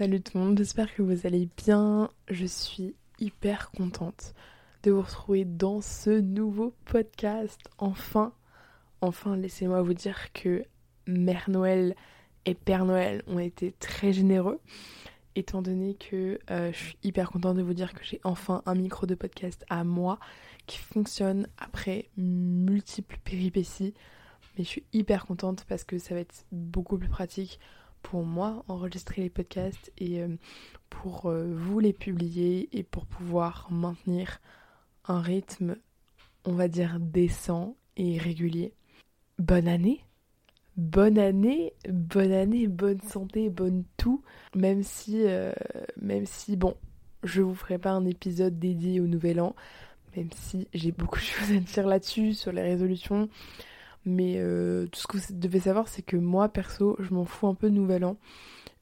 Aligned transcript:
Salut 0.00 0.22
tout 0.22 0.38
le 0.38 0.44
monde, 0.44 0.56
j'espère 0.56 0.94
que 0.94 1.02
vous 1.02 1.26
allez 1.26 1.46
bien. 1.58 2.08
Je 2.30 2.46
suis 2.46 2.94
hyper 3.18 3.70
contente 3.70 4.32
de 4.82 4.92
vous 4.92 5.02
retrouver 5.02 5.44
dans 5.44 5.82
ce 5.82 6.08
nouveau 6.08 6.72
podcast. 6.86 7.60
Enfin, 7.76 8.32
enfin, 9.02 9.36
laissez-moi 9.36 9.82
vous 9.82 9.92
dire 9.92 10.32
que 10.32 10.64
Mère 11.06 11.50
Noël 11.50 11.94
et 12.46 12.54
Père 12.54 12.86
Noël 12.86 13.22
ont 13.26 13.40
été 13.40 13.72
très 13.72 14.14
généreux. 14.14 14.58
Étant 15.34 15.60
donné 15.60 15.96
que 15.96 16.38
euh, 16.50 16.72
je 16.72 16.78
suis 16.78 16.96
hyper 17.02 17.30
contente 17.30 17.58
de 17.58 17.62
vous 17.62 17.74
dire 17.74 17.92
que 17.92 18.02
j'ai 18.02 18.22
enfin 18.24 18.62
un 18.64 18.76
micro 18.76 19.04
de 19.04 19.14
podcast 19.14 19.66
à 19.68 19.84
moi 19.84 20.18
qui 20.66 20.78
fonctionne 20.78 21.46
après 21.58 22.08
multiples 22.16 23.18
péripéties. 23.22 23.92
Mais 24.56 24.64
je 24.64 24.68
suis 24.70 24.84
hyper 24.94 25.26
contente 25.26 25.66
parce 25.68 25.84
que 25.84 25.98
ça 25.98 26.14
va 26.14 26.20
être 26.20 26.46
beaucoup 26.52 26.96
plus 26.96 27.10
pratique 27.10 27.60
pour 28.02 28.24
moi 28.24 28.64
enregistrer 28.68 29.22
les 29.22 29.30
podcasts 29.30 29.92
et 29.98 30.20
euh, 30.20 30.28
pour 30.88 31.26
euh, 31.26 31.52
vous 31.54 31.78
les 31.78 31.92
publier 31.92 32.68
et 32.72 32.82
pour 32.82 33.06
pouvoir 33.06 33.68
maintenir 33.70 34.40
un 35.06 35.20
rythme, 35.20 35.76
on 36.44 36.52
va 36.52 36.68
dire, 36.68 36.98
décent 37.00 37.76
et 37.96 38.18
régulier. 38.18 38.74
Bonne 39.38 39.68
année 39.68 40.04
Bonne 40.76 41.18
année, 41.18 41.74
bonne 41.88 42.32
année, 42.32 42.66
bonne 42.66 43.00
santé, 43.00 43.50
bonne 43.50 43.84
tout. 43.96 44.22
Même 44.54 44.82
si, 44.82 45.26
euh, 45.26 45.52
même 46.00 46.24
si, 46.24 46.56
bon, 46.56 46.74
je 47.22 47.42
vous 47.42 47.54
ferai 47.54 47.76
pas 47.76 47.90
un 47.90 48.06
épisode 48.06 48.58
dédié 48.58 49.00
au 49.00 49.06
nouvel 49.06 49.40
an, 49.40 49.54
même 50.16 50.30
si 50.32 50.68
j'ai 50.72 50.92
beaucoup 50.92 51.18
de 51.18 51.24
choses 51.24 51.52
à 51.52 51.60
dire 51.60 51.86
là-dessus, 51.86 52.34
sur 52.34 52.52
les 52.52 52.62
résolutions. 52.62 53.28
Mais 54.04 54.34
euh, 54.36 54.86
tout 54.86 55.00
ce 55.00 55.06
que 55.06 55.18
vous 55.18 55.24
devez 55.30 55.60
savoir, 55.60 55.88
c'est 55.88 56.02
que 56.02 56.16
moi, 56.16 56.48
perso, 56.48 56.96
je 57.00 57.12
m'en 57.12 57.24
fous 57.24 57.46
un 57.46 57.54
peu 57.54 57.68
de 57.68 57.74
Nouvel 57.74 58.04
An. 58.04 58.16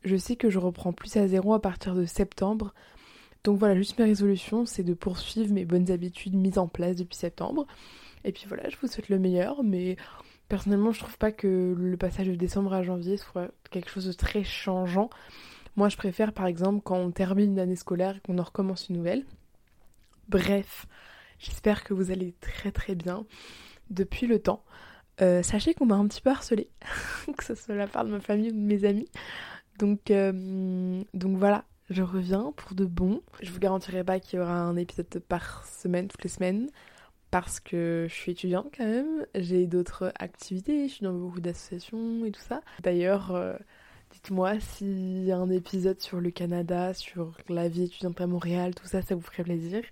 Je 0.04 0.16
sais 0.16 0.36
que 0.36 0.50
je 0.50 0.58
reprends 0.58 0.92
plus 0.92 1.16
à 1.16 1.26
zéro 1.26 1.54
à 1.54 1.60
partir 1.60 1.94
de 1.94 2.04
septembre. 2.04 2.72
Donc 3.44 3.58
voilà, 3.58 3.74
juste 3.76 3.98
mes 3.98 4.04
résolutions, 4.04 4.66
c'est 4.66 4.84
de 4.84 4.94
poursuivre 4.94 5.52
mes 5.52 5.64
bonnes 5.64 5.90
habitudes 5.90 6.34
mises 6.34 6.58
en 6.58 6.68
place 6.68 6.96
depuis 6.96 7.16
septembre. 7.16 7.66
Et 8.24 8.32
puis 8.32 8.44
voilà, 8.46 8.68
je 8.68 8.76
vous 8.80 8.88
souhaite 8.88 9.08
le 9.08 9.18
meilleur, 9.18 9.62
mais 9.62 9.96
personnellement, 10.48 10.92
je 10.92 11.00
trouve 11.00 11.18
pas 11.18 11.32
que 11.32 11.74
le 11.76 11.96
passage 11.96 12.26
de 12.26 12.34
décembre 12.34 12.72
à 12.72 12.82
janvier 12.82 13.16
soit 13.16 13.50
quelque 13.70 13.90
chose 13.90 14.06
de 14.06 14.12
très 14.12 14.44
changeant. 14.44 15.10
Moi, 15.76 15.88
je 15.88 15.96
préfère 15.96 16.32
par 16.32 16.46
exemple 16.46 16.80
quand 16.82 16.96
on 16.96 17.10
termine 17.10 17.54
l'année 17.56 17.76
scolaire 17.76 18.16
et 18.16 18.20
qu'on 18.20 18.38
en 18.38 18.42
recommence 18.42 18.88
une 18.88 18.96
nouvelle. 18.96 19.24
Bref, 20.28 20.86
j'espère 21.38 21.84
que 21.84 21.94
vous 21.94 22.10
allez 22.10 22.34
très 22.40 22.72
très 22.72 22.94
bien 22.94 23.24
depuis 23.90 24.26
le 24.26 24.40
temps. 24.40 24.64
Euh, 25.20 25.42
sachez 25.42 25.74
qu'on 25.74 25.86
m'a 25.86 25.96
un 25.96 26.06
petit 26.06 26.20
peu 26.20 26.30
harcelé, 26.30 26.68
que 27.36 27.44
ce 27.44 27.54
soit 27.54 27.74
la 27.74 27.86
part 27.86 28.04
de 28.04 28.10
ma 28.10 28.20
famille 28.20 28.50
ou 28.50 28.52
de 28.52 28.58
mes 28.58 28.84
amis. 28.84 29.08
Donc, 29.78 30.10
euh, 30.10 31.02
donc 31.14 31.36
voilà, 31.36 31.64
je 31.90 32.02
reviens 32.02 32.52
pour 32.56 32.74
de 32.74 32.84
bon. 32.84 33.22
Je 33.42 33.50
vous 33.50 33.58
garantirai 33.58 34.04
pas 34.04 34.20
qu'il 34.20 34.38
y 34.38 34.42
aura 34.42 34.60
un 34.60 34.76
épisode 34.76 35.18
par 35.28 35.66
semaine, 35.66 36.08
toutes 36.08 36.22
les 36.22 36.28
semaines, 36.28 36.68
parce 37.30 37.58
que 37.58 38.06
je 38.08 38.14
suis 38.14 38.32
étudiante 38.32 38.72
quand 38.76 38.86
même. 38.86 39.26
J'ai 39.34 39.66
d'autres 39.66 40.12
activités, 40.18 40.88
je 40.88 40.94
suis 40.94 41.04
dans 41.04 41.14
beaucoup 41.14 41.40
d'associations 41.40 42.24
et 42.24 42.30
tout 42.30 42.40
ça. 42.40 42.60
D'ailleurs, 42.82 43.34
euh, 43.34 43.56
dites-moi 44.12 44.60
s'il 44.60 45.24
y 45.24 45.32
a 45.32 45.36
un 45.36 45.50
épisode 45.50 46.00
sur 46.00 46.20
le 46.20 46.30
Canada, 46.30 46.94
sur 46.94 47.36
la 47.48 47.68
vie 47.68 47.84
étudiante 47.84 48.20
à 48.20 48.26
Montréal, 48.28 48.74
tout 48.74 48.86
ça, 48.86 49.02
ça 49.02 49.16
vous 49.16 49.20
ferait 49.22 49.42
plaisir. 49.42 49.82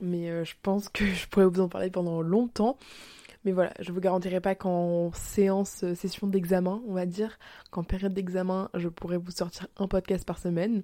Mais 0.00 0.44
je 0.44 0.54
pense 0.62 0.88
que 0.88 1.04
je 1.14 1.26
pourrais 1.26 1.46
vous 1.46 1.60
en 1.60 1.68
parler 1.68 1.90
pendant 1.90 2.22
longtemps. 2.22 2.78
Mais 3.44 3.50
voilà, 3.50 3.72
je 3.80 3.90
vous 3.90 4.00
garantirai 4.00 4.40
pas 4.40 4.54
qu'en 4.54 5.10
séance, 5.12 5.82
euh, 5.82 5.94
session 5.94 6.28
d'examen, 6.28 6.80
on 6.86 6.94
va 6.94 7.06
dire, 7.06 7.38
qu'en 7.72 7.82
période 7.82 8.14
d'examen, 8.14 8.70
je 8.74 8.88
pourrais 8.88 9.16
vous 9.16 9.32
sortir 9.32 9.66
un 9.78 9.88
podcast 9.88 10.24
par 10.24 10.38
semaine. 10.38 10.82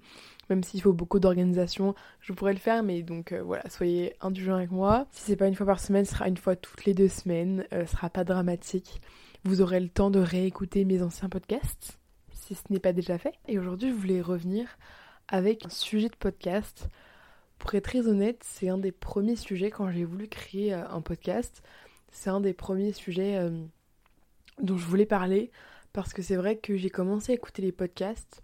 Même 0.51 0.65
s'il 0.65 0.83
faut 0.83 0.93
beaucoup 0.93 1.21
d'organisation, 1.21 1.95
je 2.21 2.33
pourrais 2.33 2.55
le 2.55 2.59
faire, 2.59 2.83
mais 2.83 3.03
donc 3.03 3.31
euh, 3.31 3.43
voilà, 3.43 3.69
soyez 3.71 4.15
indulgents 4.21 4.57
avec 4.57 4.73
moi. 4.73 5.07
Si 5.13 5.23
c'est 5.23 5.37
pas 5.37 5.47
une 5.47 5.55
fois 5.55 5.67
par 5.67 5.79
semaine, 5.79 6.05
ce 6.05 6.13
sera 6.13 6.27
une 6.27 6.37
fois 6.37 6.57
toutes 6.57 6.85
les 6.85 6.95
deux 6.95 7.09
semaines, 7.09 7.65
euh, 7.73 7.87
ce 7.87 7.93
sera 7.93 8.11
pas 8.11 8.25
dramatique. 8.25 9.01
Vous 9.45 9.61
aurez 9.61 9.79
le 9.79 9.89
temps 9.89 10.11
de 10.11 10.19
réécouter 10.19 10.85
mes 10.85 11.01
anciens 11.01 11.29
podcasts, 11.29 12.01
si 12.33 12.57
ce 12.57 12.63
n'est 12.71 12.81
pas 12.81 12.93
déjà 12.93 13.19
fait. 13.19 13.35
Et 13.47 13.59
aujourd'hui, 13.59 13.91
je 13.91 13.95
voulais 13.95 14.21
revenir 14.21 14.67
avec 15.29 15.65
un 15.65 15.71
sujet 15.71 16.09
de 16.09 16.17
podcast. 16.17 16.89
Pour 17.61 17.73
être 17.75 17.85
très 17.85 18.09
honnête, 18.09 18.41
c'est 18.43 18.69
un 18.69 18.79
des 18.79 18.93
premiers 18.93 19.37
sujets 19.37 19.71
quand 19.71 19.91
j'ai 19.91 20.05
voulu 20.05 20.27
créer 20.27 20.73
un 20.73 21.01
podcast 21.01 21.63
c'est 22.11 22.31
un 22.31 22.41
des 22.41 22.55
premiers 22.55 22.93
sujets 22.93 23.37
euh, 23.37 23.51
dont 24.61 24.77
je 24.77 24.87
voulais 24.87 25.07
parler 25.07 25.51
parce 25.93 26.13
que 26.13 26.23
c'est 26.23 26.37
vrai 26.37 26.57
que 26.57 26.77
j'ai 26.77 26.91
commencé 26.91 27.33
à 27.33 27.35
écouter 27.35 27.63
les 27.63 27.73
podcasts 27.73 28.43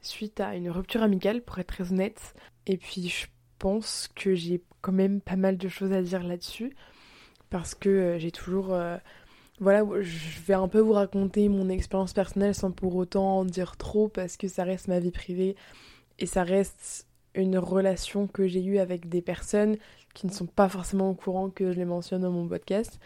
suite 0.00 0.40
à 0.40 0.54
une 0.54 0.70
rupture 0.70 1.02
amicale, 1.02 1.42
pour 1.42 1.58
être 1.58 1.66
très 1.68 1.92
honnête. 1.92 2.34
Et 2.66 2.76
puis 2.76 3.08
je 3.08 3.26
pense 3.58 4.08
que 4.14 4.34
j'ai 4.34 4.62
quand 4.80 4.92
même 4.92 5.20
pas 5.20 5.36
mal 5.36 5.56
de 5.56 5.68
choses 5.68 5.92
à 5.92 6.02
dire 6.02 6.22
là-dessus 6.22 6.74
parce 7.50 7.74
que 7.74 7.88
euh, 7.88 8.18
j'ai 8.18 8.30
toujours. 8.30 8.72
Euh, 8.72 8.96
voilà, 9.60 9.84
je 10.00 10.40
vais 10.46 10.54
un 10.54 10.68
peu 10.68 10.78
vous 10.78 10.92
raconter 10.92 11.48
mon 11.48 11.68
expérience 11.68 12.12
personnelle 12.12 12.54
sans 12.54 12.70
pour 12.70 12.94
autant 12.94 13.38
en 13.38 13.44
dire 13.44 13.76
trop 13.76 14.08
parce 14.08 14.36
que 14.36 14.46
ça 14.46 14.62
reste 14.62 14.86
ma 14.86 15.00
vie 15.00 15.10
privée 15.10 15.56
et 16.20 16.26
ça 16.26 16.44
reste 16.44 17.08
une 17.34 17.58
relation 17.58 18.28
que 18.28 18.46
j'ai 18.46 18.62
eue 18.62 18.78
avec 18.78 19.08
des 19.08 19.20
personnes 19.20 19.76
qui 20.18 20.26
ne 20.26 20.32
sont 20.32 20.46
pas 20.46 20.68
forcément 20.68 21.10
au 21.10 21.14
courant 21.14 21.48
que 21.48 21.70
je 21.70 21.78
les 21.78 21.84
mentionne 21.84 22.22
dans 22.22 22.32
mon 22.32 22.48
podcast. 22.48 22.98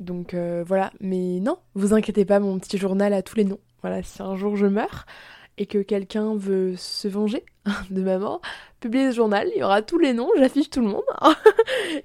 Donc 0.00 0.32
euh, 0.32 0.64
voilà, 0.66 0.90
mais 0.98 1.40
non, 1.40 1.58
vous 1.74 1.92
inquiétez 1.92 2.24
pas, 2.24 2.40
mon 2.40 2.58
petit 2.58 2.78
journal 2.78 3.12
a 3.12 3.20
tous 3.20 3.36
les 3.36 3.44
noms. 3.44 3.60
Voilà, 3.82 4.02
si 4.02 4.22
un 4.22 4.34
jour 4.34 4.56
je 4.56 4.66
meurs 4.66 5.04
et 5.58 5.66
que 5.66 5.78
quelqu'un 5.78 6.36
veut 6.36 6.74
se 6.76 7.06
venger 7.06 7.44
de 7.90 8.00
ma 8.00 8.16
mort, 8.16 8.40
publiez 8.80 9.10
ce 9.10 9.16
journal, 9.16 9.46
il 9.54 9.60
y 9.60 9.62
aura 9.62 9.82
tous 9.82 9.98
les 9.98 10.14
noms, 10.14 10.30
j'affiche 10.38 10.70
tout 10.70 10.80
le 10.80 10.86
monde. 10.86 11.02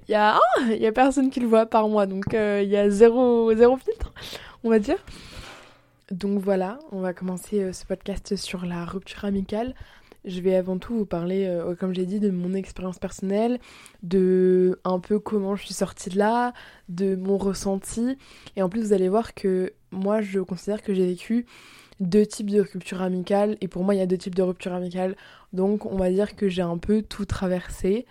il, 0.08 0.12
y 0.12 0.14
a, 0.14 0.92
personne 0.92 1.30
qui 1.30 1.40
le 1.40 1.46
voit 1.46 1.64
par 1.64 1.88
moi, 1.88 2.04
donc 2.04 2.34
euh, 2.34 2.60
il 2.62 2.68
y 2.68 2.76
a 2.76 2.90
zéro, 2.90 3.50
zéro 3.54 3.78
filtre, 3.78 4.12
on 4.62 4.68
va 4.68 4.78
dire. 4.78 4.98
Donc 6.10 6.38
voilà, 6.38 6.78
on 6.92 7.00
va 7.00 7.14
commencer 7.14 7.62
euh, 7.62 7.72
ce 7.72 7.86
podcast 7.86 8.36
sur 8.36 8.66
la 8.66 8.84
rupture 8.84 9.24
amicale. 9.24 9.74
Je 10.24 10.40
vais 10.40 10.54
avant 10.54 10.78
tout 10.78 10.94
vous 10.94 11.06
parler, 11.06 11.46
euh, 11.46 11.74
comme 11.74 11.94
j'ai 11.94 12.06
dit, 12.06 12.18
de 12.18 12.30
mon 12.30 12.54
expérience 12.54 12.98
personnelle, 12.98 13.58
de 14.02 14.80
un 14.84 14.98
peu 14.98 15.18
comment 15.18 15.54
je 15.54 15.64
suis 15.64 15.74
sortie 15.74 16.10
de 16.10 16.18
là, 16.18 16.54
de 16.88 17.14
mon 17.14 17.36
ressenti. 17.36 18.16
Et 18.56 18.62
en 18.62 18.68
plus, 18.68 18.82
vous 18.82 18.92
allez 18.92 19.08
voir 19.08 19.34
que 19.34 19.72
moi, 19.90 20.22
je 20.22 20.40
considère 20.40 20.82
que 20.82 20.94
j'ai 20.94 21.06
vécu 21.06 21.46
deux 22.00 22.24
types 22.24 22.50
de 22.50 22.60
rupture 22.60 23.02
amicale. 23.02 23.58
Et 23.60 23.68
pour 23.68 23.84
moi, 23.84 23.94
il 23.94 23.98
y 23.98 24.02
a 24.02 24.06
deux 24.06 24.16
types 24.16 24.34
de 24.34 24.42
rupture 24.42 24.72
amicale. 24.72 25.14
Donc, 25.52 25.84
on 25.84 25.96
va 25.96 26.10
dire 26.10 26.36
que 26.36 26.48
j'ai 26.48 26.62
un 26.62 26.78
peu 26.78 27.02
tout 27.02 27.26
traversé. 27.26 28.06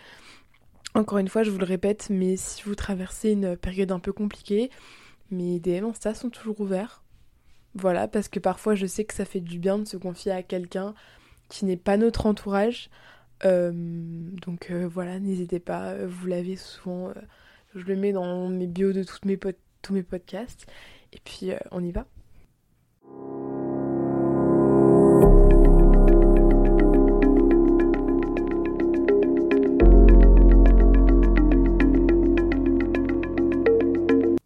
Encore 0.95 1.17
une 1.17 1.27
fois, 1.27 1.41
je 1.41 1.49
vous 1.49 1.57
le 1.57 1.65
répète, 1.65 2.07
mais 2.11 2.37
si 2.37 2.61
vous 2.63 2.75
traversez 2.75 3.31
une 3.31 3.57
période 3.57 3.91
un 3.91 3.99
peu 3.99 4.13
compliquée, 4.13 4.69
mes 5.31 5.59
DM 5.59 5.85
Insta 5.85 6.13
sont 6.13 6.29
toujours 6.29 6.61
ouverts. 6.61 7.01
Voilà, 7.75 8.07
parce 8.07 8.27
que 8.27 8.39
parfois 8.39 8.75
je 8.75 8.85
sais 8.85 9.03
que 9.03 9.15
ça 9.15 9.25
fait 9.25 9.39
du 9.39 9.57
bien 9.57 9.79
de 9.79 9.85
se 9.85 9.97
confier 9.97 10.31
à 10.31 10.43
quelqu'un 10.43 10.93
qui 11.53 11.65
n'est 11.65 11.77
pas 11.77 11.97
notre 11.97 12.25
entourage. 12.25 12.89
Euh, 13.45 13.71
donc 13.71 14.71
euh, 14.71 14.87
voilà, 14.87 15.19
n'hésitez 15.19 15.59
pas, 15.59 15.91
euh, 15.91 16.07
vous 16.09 16.25
l'avez 16.25 16.55
souvent, 16.55 17.13
je 17.75 17.85
le 17.85 17.95
mets 17.95 18.11
dans 18.11 18.49
mes 18.49 18.65
bios 18.65 18.91
de 18.91 19.05
mes 19.23 19.37
tous 19.83 19.93
mes 19.93 20.01
podcasts. 20.01 20.65
Et 21.11 21.19
puis 21.23 21.51
on 21.69 21.83
y 21.83 21.91
va. 21.91 22.07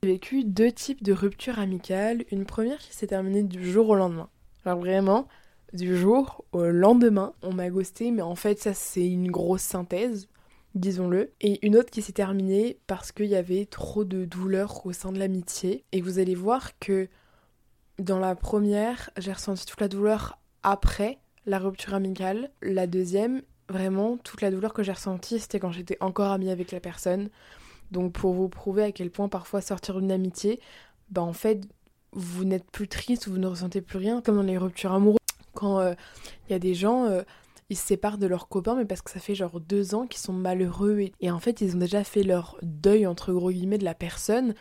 J'ai 0.04 0.10
vécu 0.10 0.44
deux 0.44 0.74
types 0.74 1.04
de 1.04 1.14
ruptures 1.14 1.60
amicales. 1.60 2.26
Une 2.34 2.46
première 2.46 2.80
qui 2.80 2.94
s'est 2.94 3.08
terminée 3.08 3.44
du 3.44 3.72
jour 3.72 3.88
au 3.88 3.96
lendemain. 3.96 4.30
Alors 4.66 4.80
vraiment, 4.80 5.30
du 5.74 5.98
jour 5.98 6.46
au 6.52 6.64
lendemain, 6.64 7.34
on 7.42 7.54
m'a 7.54 7.70
ghosté, 7.70 8.12
mais 8.12 8.22
en 8.22 8.36
fait, 8.36 8.60
ça, 8.60 8.74
c'est 8.74 9.08
une 9.08 9.32
grosse 9.32 9.62
synthèse, 9.62 10.28
disons-le. 10.76 11.32
Et 11.42 11.66
une 11.66 11.76
autre 11.76 11.90
qui 11.90 12.02
s'est 12.02 12.14
terminée 12.14 12.80
parce 12.88 13.12
qu'il 13.12 13.26
y 13.26 13.36
avait 13.36 13.66
trop 13.66 14.04
de 14.04 14.26
douleur 14.26 14.86
au 14.86 14.94
sein 14.94 15.12
de 15.12 15.20
l'amitié. 15.20 15.84
Et 15.92 16.02
vous 16.02 16.20
allez 16.20 16.36
voir 16.36 16.78
que 16.80 17.10
dans 18.00 18.20
la 18.20 18.36
première, 18.36 19.10
j'ai 19.18 19.34
ressenti 19.34 19.66
toute 19.66 19.82
la 19.82 19.88
douleur 19.88 20.40
après 20.64 21.20
la 21.46 21.60
rupture 21.60 21.94
amicale. 21.94 22.52
La 22.62 22.88
deuxième, 22.88 23.42
vraiment, 23.70 24.18
toute 24.18 24.42
la 24.42 24.52
douleur 24.52 24.74
que 24.74 24.84
j'ai 24.84 24.92
ressentie, 24.92 25.40
c'était 25.40 25.60
quand 25.60 25.72
j'étais 25.72 25.98
encore 26.00 26.32
amie 26.32 26.50
avec 26.50 26.72
la 26.72 26.80
personne. 26.80 27.30
Donc 27.92 28.14
pour 28.14 28.34
vous 28.34 28.50
prouver 28.50 28.84
à 28.84 28.92
quel 28.92 29.12
point 29.12 29.30
parfois 29.30 29.62
sortir 29.62 30.00
d'une 30.00 30.12
amitié, 30.12 30.60
bah 31.10 31.22
en 31.22 31.34
fait, 31.34 31.62
vous 32.12 32.46
n'êtes 32.46 32.70
plus 32.70 32.88
triste, 32.88 33.28
vous 33.28 33.38
ne 33.38 33.48
ressentez 33.48 33.82
plus 33.82 33.98
rien, 33.98 34.22
comme 34.22 34.36
dans 34.36 34.44
les 34.44 34.58
ruptures 34.58 34.92
amoureuses 34.92 35.18
quand 35.58 35.82
il 35.82 35.88
euh, 35.88 35.96
y 36.50 36.54
a 36.54 36.60
des 36.60 36.76
gens, 36.76 37.06
euh, 37.06 37.24
ils 37.70 37.78
se 37.78 37.86
séparent 37.86 38.20
de 38.20 38.28
leurs 38.28 38.48
copains, 38.48 38.76
mais 38.76 38.86
parce 38.86 39.02
que 39.02 39.10
ça 39.10 39.20
fait 39.20 39.36
genre 39.36 39.60
deux 39.60 39.96
ans 39.96 40.06
qu'ils 40.06 40.22
sont 40.22 40.34
malheureux 40.34 41.00
et, 41.20 41.32
en 41.32 41.40
fait 41.40 41.62
ils 41.62 41.76
ont 41.76 41.80
déjà 41.80 42.04
fait 42.04 42.24
leur 42.24 42.58
deuil 42.62 43.08
entre 43.08 43.34
gros 43.34 43.52
guillemets 43.52 43.80
de 43.80 43.86
la 43.86 43.96
personne. 43.96 44.54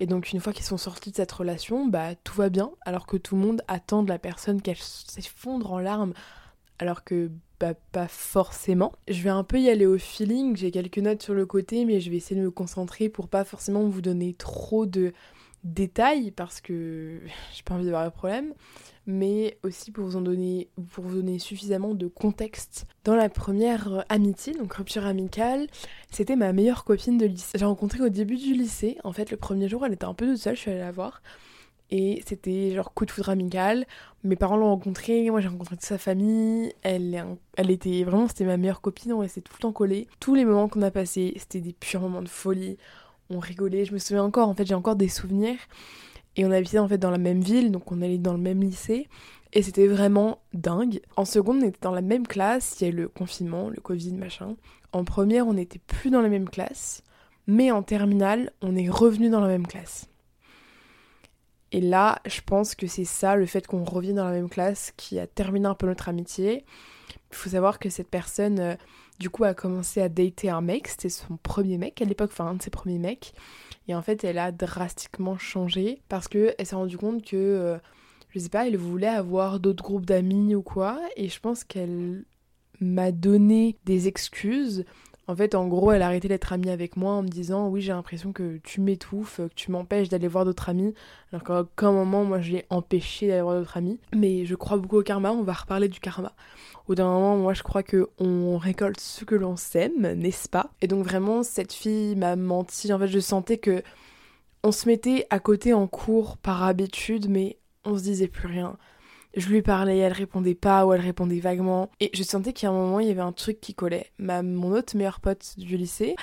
Et 0.00 0.06
donc 0.06 0.32
une 0.32 0.40
fois 0.40 0.52
qu'ils 0.52 0.64
sont 0.64 0.78
sortis 0.78 1.10
de 1.10 1.16
cette 1.16 1.30
relation, 1.30 1.86
bah 1.86 2.14
tout 2.24 2.34
va 2.34 2.48
bien, 2.48 2.72
alors 2.82 3.06
que 3.06 3.16
tout 3.16 3.36
le 3.36 3.42
monde 3.42 3.62
attend 3.68 4.02
de 4.02 4.08
la 4.08 4.18
personne 4.18 4.60
qu'elle 4.60 4.78
s'effondre 4.78 5.72
en 5.72 5.78
larmes 5.78 6.14
alors 6.80 7.04
que 7.04 7.30
bah, 7.60 7.74
pas 7.92 8.08
forcément. 8.08 8.92
Je 9.06 9.22
vais 9.22 9.30
un 9.30 9.44
peu 9.44 9.60
y 9.60 9.68
aller 9.68 9.84
au 9.84 9.98
feeling, 9.98 10.56
j'ai 10.56 10.70
quelques 10.70 10.98
notes 10.98 11.22
sur 11.22 11.34
le 11.34 11.44
côté, 11.44 11.84
mais 11.84 12.00
je 12.00 12.10
vais 12.10 12.16
essayer 12.16 12.40
de 12.40 12.44
me 12.44 12.50
concentrer 12.50 13.10
pour 13.10 13.28
pas 13.28 13.44
forcément 13.44 13.86
vous 13.86 14.00
donner 14.00 14.32
trop 14.32 14.86
de 14.86 15.12
détails 15.62 16.30
parce 16.30 16.60
que 16.62 17.20
j'ai 17.54 17.62
pas 17.62 17.74
envie 17.74 17.84
d'avoir 17.84 18.04
de 18.04 18.10
problème, 18.10 18.54
mais 19.10 19.58
aussi 19.62 19.90
pour 19.90 20.04
vous 20.04 20.16
en 20.16 20.20
donner, 20.20 20.68
pour 20.92 21.04
vous 21.04 21.16
donner 21.16 21.38
suffisamment 21.38 21.94
de 21.94 22.06
contexte. 22.06 22.86
Dans 23.04 23.14
la 23.14 23.28
première 23.28 24.04
amitié, 24.08 24.54
donc 24.54 24.72
rupture 24.72 25.04
amicale, 25.06 25.66
c'était 26.10 26.36
ma 26.36 26.52
meilleure 26.52 26.84
copine 26.84 27.18
de 27.18 27.26
lycée. 27.26 27.58
J'ai 27.58 27.64
rencontré 27.64 28.00
au 28.00 28.08
début 28.08 28.36
du 28.36 28.54
lycée. 28.54 28.98
En 29.04 29.12
fait, 29.12 29.30
le 29.30 29.36
premier 29.36 29.68
jour, 29.68 29.84
elle 29.84 29.92
était 29.92 30.04
un 30.04 30.14
peu 30.14 30.26
toute 30.26 30.38
seule, 30.38 30.56
je 30.56 30.60
suis 30.60 30.70
allée 30.70 30.80
la 30.80 30.92
voir. 30.92 31.22
Et 31.90 32.22
c'était 32.26 32.72
genre 32.72 32.94
coup 32.94 33.04
de 33.04 33.10
foudre 33.10 33.30
amical. 33.30 33.84
Mes 34.22 34.36
parents 34.36 34.56
l'ont 34.56 34.68
rencontrée, 34.68 35.28
moi 35.30 35.40
j'ai 35.40 35.48
rencontré 35.48 35.76
toute 35.76 35.84
sa 35.84 35.98
famille. 35.98 36.72
Elle, 36.82 37.24
elle 37.56 37.70
était 37.70 38.04
vraiment, 38.04 38.28
c'était 38.28 38.44
ma 38.44 38.56
meilleure 38.56 38.80
copine, 38.80 39.12
on 39.12 39.18
restait 39.18 39.40
tout 39.40 39.54
le 39.56 39.62
temps 39.62 39.72
collés. 39.72 40.06
Tous 40.20 40.34
les 40.34 40.44
moments 40.44 40.68
qu'on 40.68 40.82
a 40.82 40.90
passés, 40.90 41.34
c'était 41.36 41.60
des 41.60 41.72
purs 41.72 42.00
moments 42.00 42.22
de 42.22 42.28
folie. 42.28 42.76
On 43.28 43.40
rigolait, 43.40 43.84
je 43.84 43.92
me 43.92 43.98
souviens 43.98 44.22
encore, 44.22 44.48
en 44.48 44.54
fait 44.54 44.66
j'ai 44.66 44.74
encore 44.74 44.96
des 44.96 45.08
souvenirs. 45.08 45.58
Et 46.40 46.46
on 46.46 46.52
habitait 46.52 46.78
en 46.78 46.88
fait 46.88 46.96
dans 46.96 47.10
la 47.10 47.18
même 47.18 47.42
ville, 47.42 47.70
donc 47.70 47.92
on 47.92 48.00
allait 48.00 48.16
dans 48.16 48.32
le 48.32 48.38
même 48.38 48.62
lycée. 48.62 49.08
Et 49.52 49.62
c'était 49.62 49.86
vraiment 49.86 50.38
dingue. 50.54 51.02
En 51.18 51.26
seconde, 51.26 51.58
on 51.62 51.66
était 51.66 51.80
dans 51.82 51.92
la 51.92 52.00
même 52.00 52.26
classe, 52.26 52.80
il 52.80 52.84
y 52.84 52.86
a 52.86 52.94
eu 52.94 52.96
le 52.96 53.08
confinement, 53.08 53.68
le 53.68 53.78
Covid, 53.78 54.14
machin. 54.14 54.56
En 54.92 55.04
première, 55.04 55.46
on 55.46 55.52
n'était 55.52 55.80
plus 55.86 56.08
dans 56.08 56.22
la 56.22 56.30
même 56.30 56.48
classe. 56.48 57.02
Mais 57.46 57.70
en 57.70 57.82
terminale, 57.82 58.52
on 58.62 58.74
est 58.74 58.88
revenu 58.88 59.28
dans 59.28 59.42
la 59.42 59.48
même 59.48 59.66
classe. 59.66 60.08
Et 61.72 61.82
là, 61.82 62.20
je 62.24 62.40
pense 62.40 62.74
que 62.74 62.86
c'est 62.86 63.04
ça, 63.04 63.36
le 63.36 63.44
fait 63.44 63.66
qu'on 63.66 63.84
revienne 63.84 64.16
dans 64.16 64.24
la 64.24 64.32
même 64.32 64.48
classe, 64.48 64.94
qui 64.96 65.18
a 65.18 65.26
terminé 65.26 65.66
un 65.66 65.74
peu 65.74 65.86
notre 65.86 66.08
amitié. 66.08 66.64
Il 67.30 67.36
faut 67.36 67.50
savoir 67.50 67.78
que 67.78 67.90
cette 67.90 68.08
personne, 68.08 68.60
euh, 68.60 68.76
du 69.18 69.28
coup, 69.28 69.44
a 69.44 69.52
commencé 69.52 70.00
à 70.00 70.08
dater 70.08 70.48
un 70.48 70.62
mec, 70.62 70.88
c'était 70.88 71.10
son 71.10 71.36
premier 71.36 71.76
mec 71.76 72.00
à 72.00 72.06
l'époque, 72.06 72.30
enfin 72.32 72.46
un 72.46 72.54
de 72.54 72.62
ses 72.62 72.70
premiers 72.70 72.98
mecs. 72.98 73.34
Et 73.88 73.94
en 73.94 74.02
fait, 74.02 74.24
elle 74.24 74.38
a 74.38 74.52
drastiquement 74.52 75.38
changé 75.38 76.02
parce 76.08 76.28
qu'elle 76.28 76.54
s'est 76.62 76.76
rendue 76.76 76.98
compte 76.98 77.24
que, 77.24 77.36
euh, 77.36 77.78
je 78.30 78.38
sais 78.38 78.48
pas, 78.48 78.66
elle 78.66 78.76
voulait 78.76 79.06
avoir 79.08 79.60
d'autres 79.60 79.82
groupes 79.82 80.06
d'amis 80.06 80.54
ou 80.54 80.62
quoi. 80.62 81.00
Et 81.16 81.28
je 81.28 81.40
pense 81.40 81.64
qu'elle 81.64 82.24
m'a 82.80 83.12
donné 83.12 83.76
des 83.84 84.08
excuses 84.08 84.84
en 85.30 85.36
fait, 85.36 85.54
en 85.54 85.68
gros, 85.68 85.92
elle 85.92 86.02
a 86.02 86.06
arrêté 86.06 86.26
d'être 86.26 86.52
amie 86.52 86.70
avec 86.70 86.96
moi 86.96 87.12
en 87.12 87.22
me 87.22 87.28
disant 87.28 87.68
Oui, 87.68 87.80
j'ai 87.80 87.92
l'impression 87.92 88.32
que 88.32 88.58
tu 88.64 88.80
m'étouffes, 88.80 89.36
que 89.36 89.54
tu 89.54 89.70
m'empêches 89.70 90.08
d'aller 90.08 90.26
voir 90.26 90.44
d'autres 90.44 90.68
amis. 90.68 90.92
Alors 91.32 91.68
qu'à 91.76 91.86
un 91.86 91.92
moment, 91.92 92.24
moi, 92.24 92.40
je 92.40 92.52
l'ai 92.52 92.66
empêché 92.68 93.28
d'aller 93.28 93.42
voir 93.42 93.60
d'autres 93.60 93.76
amis. 93.76 94.00
Mais 94.12 94.44
je 94.44 94.56
crois 94.56 94.76
beaucoup 94.76 94.98
au 94.98 95.02
karma, 95.02 95.30
on 95.30 95.42
va 95.42 95.52
reparler 95.52 95.86
du 95.86 96.00
karma. 96.00 96.32
Au 96.88 96.96
d'un 96.96 97.04
moment, 97.04 97.36
moi, 97.36 97.54
je 97.54 97.62
crois 97.62 97.84
que 97.84 98.10
on 98.18 98.58
récolte 98.58 98.98
ce 98.98 99.24
que 99.24 99.36
l'on 99.36 99.54
sème, 99.56 100.14
n'est-ce 100.14 100.48
pas? 100.48 100.70
Et 100.82 100.88
donc, 100.88 101.04
vraiment, 101.04 101.44
cette 101.44 101.72
fille 101.72 102.16
m'a 102.16 102.34
menti. 102.34 102.92
En 102.92 102.98
fait, 102.98 103.06
je 103.06 103.20
sentais 103.20 103.58
que 103.58 103.84
on 104.64 104.72
se 104.72 104.88
mettait 104.88 105.28
à 105.30 105.38
côté 105.38 105.72
en 105.74 105.86
cours 105.86 106.38
par 106.38 106.64
habitude, 106.64 107.30
mais 107.30 107.56
on 107.84 107.96
se 107.96 108.02
disait 108.02 108.26
plus 108.26 108.48
rien. 108.48 108.76
Je 109.34 109.48
lui 109.48 109.62
parlais, 109.62 109.98
elle 109.98 110.12
répondait 110.12 110.56
pas 110.56 110.84
ou 110.84 110.92
elle 110.92 111.00
répondait 111.00 111.38
vaguement. 111.38 111.90
Et 112.00 112.10
je 112.14 112.22
sentais 112.22 112.52
qu'à 112.52 112.68
un 112.68 112.72
moment, 112.72 112.98
il 112.98 113.06
y 113.06 113.10
avait 113.10 113.20
un 113.20 113.32
truc 113.32 113.60
qui 113.60 113.74
collait. 113.74 114.10
Ma, 114.18 114.42
mon 114.42 114.72
autre 114.72 114.96
meilleure 114.96 115.20
pote 115.20 115.54
du 115.56 115.76
lycée, 115.76 116.16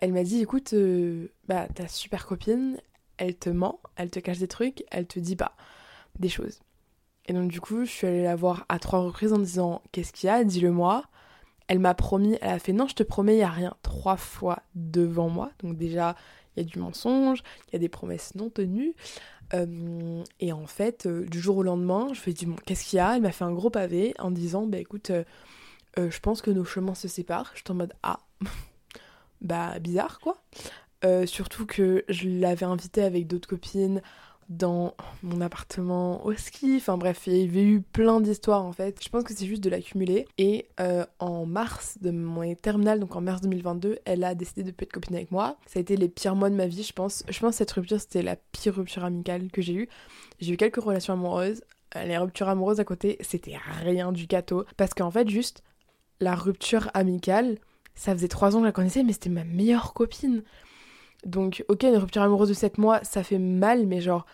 elle 0.00 0.12
m'a 0.12 0.24
dit 0.24 0.40
écoute, 0.40 0.72
euh, 0.72 1.28
bah 1.46 1.68
ta 1.68 1.86
super 1.86 2.26
copine, 2.26 2.78
elle 3.16 3.36
te 3.36 3.50
ment, 3.50 3.80
elle 3.96 4.10
te 4.10 4.18
cache 4.18 4.38
des 4.38 4.48
trucs, 4.48 4.84
elle 4.90 5.06
te 5.06 5.20
dit 5.20 5.36
pas 5.36 5.54
des 6.18 6.28
choses. 6.28 6.60
Et 7.26 7.32
donc 7.32 7.50
du 7.50 7.60
coup, 7.60 7.84
je 7.84 7.90
suis 7.90 8.06
allée 8.06 8.24
la 8.24 8.34
voir 8.34 8.64
à 8.68 8.78
trois 8.78 9.00
reprises 9.00 9.32
en 9.32 9.38
disant 9.38 9.82
qu'est-ce 9.92 10.12
qu'il 10.12 10.26
y 10.26 10.30
a, 10.30 10.42
dis-le 10.42 10.72
moi. 10.72 11.04
Elle 11.68 11.78
m'a 11.78 11.94
promis, 11.94 12.38
elle 12.40 12.50
a 12.50 12.58
fait 12.58 12.72
non, 12.72 12.88
je 12.88 12.94
te 12.94 13.02
promets, 13.02 13.36
il 13.36 13.40
y 13.40 13.42
a 13.42 13.50
rien, 13.50 13.74
trois 13.82 14.16
fois 14.16 14.62
devant 14.74 15.28
moi. 15.28 15.50
Donc 15.62 15.76
déjà, 15.76 16.16
il 16.56 16.62
y 16.62 16.66
a 16.66 16.68
du 16.68 16.78
mensonge, 16.78 17.42
il 17.68 17.74
y 17.74 17.76
a 17.76 17.78
des 17.78 17.90
promesses 17.90 18.34
non 18.34 18.48
tenues. 18.48 18.94
Euh, 19.54 20.22
et 20.40 20.52
en 20.52 20.66
fait, 20.66 21.06
euh, 21.06 21.24
du 21.26 21.40
jour 21.40 21.58
au 21.58 21.62
lendemain, 21.62 22.08
je 22.12 22.20
fais 22.20 22.32
du 22.32 22.46
bon, 22.46 22.56
qu'est-ce 22.66 22.84
qu'il 22.84 22.98
y 22.98 23.00
a? 23.00 23.16
Elle 23.16 23.22
m'a 23.22 23.32
fait 23.32 23.44
un 23.44 23.52
gros 23.52 23.70
pavé 23.70 24.14
en 24.18 24.30
disant 24.30 24.66
bah 24.66 24.78
écoute, 24.78 25.10
euh, 25.10 25.24
je 25.96 26.20
pense 26.20 26.42
que 26.42 26.50
nos 26.50 26.64
chemins 26.64 26.94
se 26.94 27.08
séparent. 27.08 27.50
Je 27.54 27.60
suis 27.60 27.70
en 27.70 27.74
mode 27.74 27.94
ah, 28.02 28.20
bah 29.40 29.78
bizarre 29.78 30.20
quoi. 30.20 30.42
surtout 31.26 31.66
que 31.66 32.04
je 32.08 32.28
l'avais 32.28 32.66
invité 32.66 33.02
avec 33.02 33.26
d'autres 33.26 33.48
copines 33.48 34.02
dans 34.48 34.94
mon 35.22 35.40
appartement 35.40 36.24
au 36.24 36.32
ski. 36.34 36.76
Enfin 36.76 36.96
bref, 36.96 37.26
il 37.26 37.36
y 37.36 37.48
avait 37.48 37.62
eu 37.62 37.80
plein 37.80 38.20
d'histoires 38.20 38.64
en 38.64 38.72
fait. 38.72 38.98
Je 39.02 39.08
pense 39.08 39.24
que 39.24 39.34
c'est 39.34 39.46
juste 39.46 39.62
de 39.62 39.70
l'accumuler. 39.70 40.26
Et 40.38 40.66
euh, 40.80 41.04
en 41.18 41.44
mars 41.44 41.98
de 42.00 42.10
mon 42.10 42.54
terminal, 42.54 43.00
donc 43.00 43.14
en 43.14 43.20
mars 43.20 43.42
2022, 43.42 43.98
elle 44.04 44.24
a 44.24 44.34
décidé 44.34 44.62
de 44.62 44.70
plus 44.70 44.84
être 44.84 44.92
copine 44.92 45.16
avec 45.16 45.30
moi. 45.30 45.56
Ça 45.66 45.78
a 45.78 45.82
été 45.82 45.96
les 45.96 46.08
pires 46.08 46.34
mois 46.34 46.50
de 46.50 46.54
ma 46.54 46.66
vie, 46.66 46.82
je 46.82 46.92
pense. 46.92 47.24
Je 47.28 47.38
pense 47.40 47.50
que 47.50 47.56
cette 47.58 47.72
rupture, 47.72 48.00
c'était 48.00 48.22
la 48.22 48.36
pire 48.36 48.74
rupture 48.74 49.04
amicale 49.04 49.50
que 49.50 49.60
j'ai 49.60 49.74
eue. 49.74 49.88
J'ai 50.40 50.54
eu 50.54 50.56
quelques 50.56 50.82
relations 50.82 51.12
amoureuses. 51.12 51.62
Les 51.94 52.18
ruptures 52.18 52.48
amoureuses 52.48 52.80
à 52.80 52.84
côté, 52.84 53.16
c'était 53.20 53.56
rien 53.82 54.12
du 54.12 54.26
gâteau. 54.26 54.64
Parce 54.76 54.92
qu'en 54.94 55.10
fait, 55.10 55.28
juste, 55.28 55.62
la 56.20 56.34
rupture 56.34 56.90
amicale, 56.94 57.58
ça 57.94 58.12
faisait 58.12 58.28
trois 58.28 58.54
ans 58.54 58.58
que 58.58 58.64
je 58.64 58.68
la 58.68 58.72
connaissais, 58.72 59.02
mais 59.02 59.12
c'était 59.12 59.30
ma 59.30 59.44
meilleure 59.44 59.94
copine. 59.94 60.42
Donc, 61.24 61.64
ok, 61.68 61.82
une 61.82 61.96
rupture 61.96 62.22
amoureuse 62.22 62.48
de 62.48 62.54
7 62.54 62.78
mois, 62.78 63.02
ça 63.04 63.22
fait 63.22 63.38
mal, 63.38 63.86
mais 63.86 64.00
genre, 64.00 64.26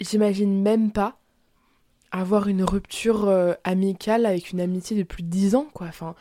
j'imagine 0.00 0.62
même 0.62 0.90
pas 0.90 1.18
avoir 2.10 2.48
une 2.48 2.62
rupture 2.62 3.28
euh, 3.28 3.54
amicale 3.64 4.26
avec 4.26 4.52
une 4.52 4.60
amitié 4.60 4.96
de 4.96 5.02
plus 5.02 5.22
de 5.22 5.28
10 5.28 5.54
ans, 5.56 5.66
quoi. 5.72 5.88
Enfin, 5.88 6.14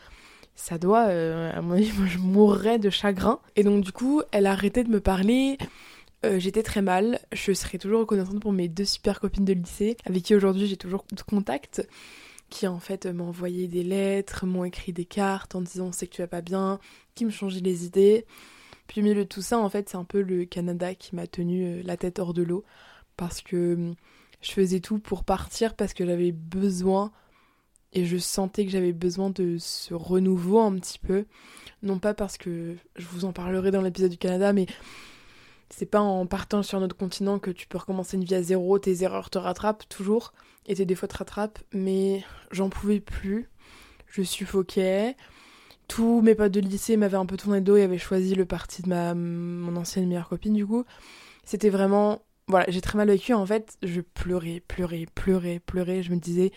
ça 0.56 0.77
doit, 0.77 1.07
euh, 1.07 1.51
à 1.56 1.62
mon 1.62 1.74
avis, 1.74 1.91
moi 1.97 2.07
je 2.07 2.18
mourrais 2.18 2.80
de 2.80 2.89
chagrin. 2.89 3.39
Et 3.56 3.63
donc, 3.63 3.83
du 3.83 3.91
coup, 3.91 4.21
elle 4.31 4.45
a 4.45 4.51
arrêté 4.51 4.83
de 4.83 4.89
me 4.89 5.00
parler. 5.00 5.57
Euh, 6.25 6.39
j'étais 6.39 6.63
très 6.63 6.81
mal. 6.81 7.19
Je 7.31 7.53
serai 7.53 7.77
toujours 7.77 8.01
reconnaissante 8.01 8.39
pour 8.39 8.53
mes 8.53 8.68
deux 8.68 8.85
super 8.85 9.19
copines 9.19 9.45
de 9.45 9.53
lycée, 9.53 9.97
avec 10.06 10.24
qui 10.24 10.35
aujourd'hui 10.35 10.68
j'ai 10.68 10.77
toujours 10.77 11.06
contact, 11.27 11.88
qui 12.50 12.68
en 12.68 12.80
fait 12.80 13.06
m'ont 13.07 13.27
envoyé 13.27 13.68
des 13.68 13.83
lettres, 13.83 14.45
m'ont 14.45 14.63
écrit 14.63 14.94
des 14.94 15.06
cartes 15.06 15.56
en 15.56 15.62
disant 15.62 15.91
c'est 15.91 16.07
que 16.07 16.15
tu 16.15 16.21
vas 16.21 16.27
pas 16.27 16.41
bien, 16.41 16.80
qui 17.15 17.25
me 17.25 17.30
changeaient 17.30 17.59
les 17.59 17.85
idées. 17.85 18.25
Puis 18.88 19.01
au 19.01 19.03
milieu 19.03 19.15
de 19.15 19.24
tout 19.24 19.41
ça, 19.41 19.57
en 19.57 19.69
fait, 19.69 19.89
c'est 19.89 19.97
un 19.97 20.03
peu 20.03 20.21
le 20.21 20.45
Canada 20.45 20.94
qui 20.95 21.15
m'a 21.15 21.27
tenu 21.27 21.65
euh, 21.65 21.81
la 21.83 21.97
tête 21.97 22.19
hors 22.19 22.33
de 22.33 22.44
l'eau 22.44 22.63
parce 23.18 23.41
que 23.41 23.75
hum, 23.75 23.95
je 24.41 24.51
faisais 24.51 24.80
tout 24.80 25.00
pour 25.00 25.24
partir 25.24 25.75
parce 25.75 25.94
que 25.94 26.06
j'avais 26.06 26.31
besoin 26.31 27.12
et 27.94 28.06
je 28.06 28.18
sentais 28.18 28.65
que 28.65 28.71
j'avais 28.71 28.91
besoin 28.91 29.30
de 29.30 29.57
ce 29.59 29.94
renouveau 29.94 30.59
un 30.59 30.75
petit 30.75 30.99
peu. 30.99 31.25
Non 31.81 31.99
pas 31.99 32.13
parce 32.13 32.37
que 32.37 32.75
je 32.95 33.06
vous 33.07 33.25
en 33.25 33.33
parlerai 33.33 33.71
dans 33.71 33.81
l'épisode 33.81 34.11
du 34.11 34.18
Canada, 34.18 34.52
mais 34.52 34.66
c'est 35.69 35.85
pas 35.85 36.02
en 36.02 36.25
partant 36.25 36.63
sur 36.63 36.80
notre 36.80 36.97
continent 36.97 37.40
que 37.40 37.52
tu 37.52 37.68
peux 37.68 37.78
recommencer 37.78 38.18
une 38.18 38.23
vie 38.23 38.35
à 38.35 38.44
zéro, 38.44 38.78
tes 38.80 39.04
erreurs 39.04 39.30
te 39.30 39.37
rattrapent 39.37 39.87
toujours 39.90 40.33
et 40.66 40.75
tes 40.75 40.85
défauts 40.85 41.07
te 41.07 41.18
rattrapent, 41.18 41.59
mais 41.71 42.23
j'en 42.52 42.69
pouvais 42.69 42.99
plus. 42.99 43.49
Je 44.07 44.21
suffoquais, 44.21 45.16
tous 45.95 46.21
mes 46.21 46.33
potes 46.33 46.52
de 46.52 46.59
lycée 46.59 46.97
m'avaient 46.97 47.18
un 47.18 47.28
peu 47.28 47.38
tourné 47.38 47.59
le 47.59 47.64
dos 47.64 47.76
et 47.76 47.83
avaient 47.83 48.00
choisi 48.00 48.33
le 48.33 48.45
parti 48.45 48.81
de 48.81 48.90
ma 48.90 49.14
mon 49.14 49.76
ancienne 49.76 50.07
meilleure 50.07 50.28
copine 50.28 50.56
du 50.56 50.66
coup. 50.66 50.85
C'était 51.44 51.69
vraiment 51.69 52.23
voilà, 52.47 52.66
j'ai 52.68 52.81
très 52.81 52.97
mal 52.97 53.07
vécu 53.07 53.31
en 53.35 53.45
fait, 53.45 53.78
je 53.83 54.02
pleurais, 54.02 54.64
pleurais, 54.68 55.06
pleurais, 55.14 55.59
pleurais, 55.59 56.02
je 56.02 56.09
me 56.09 56.16
disais 56.16 56.52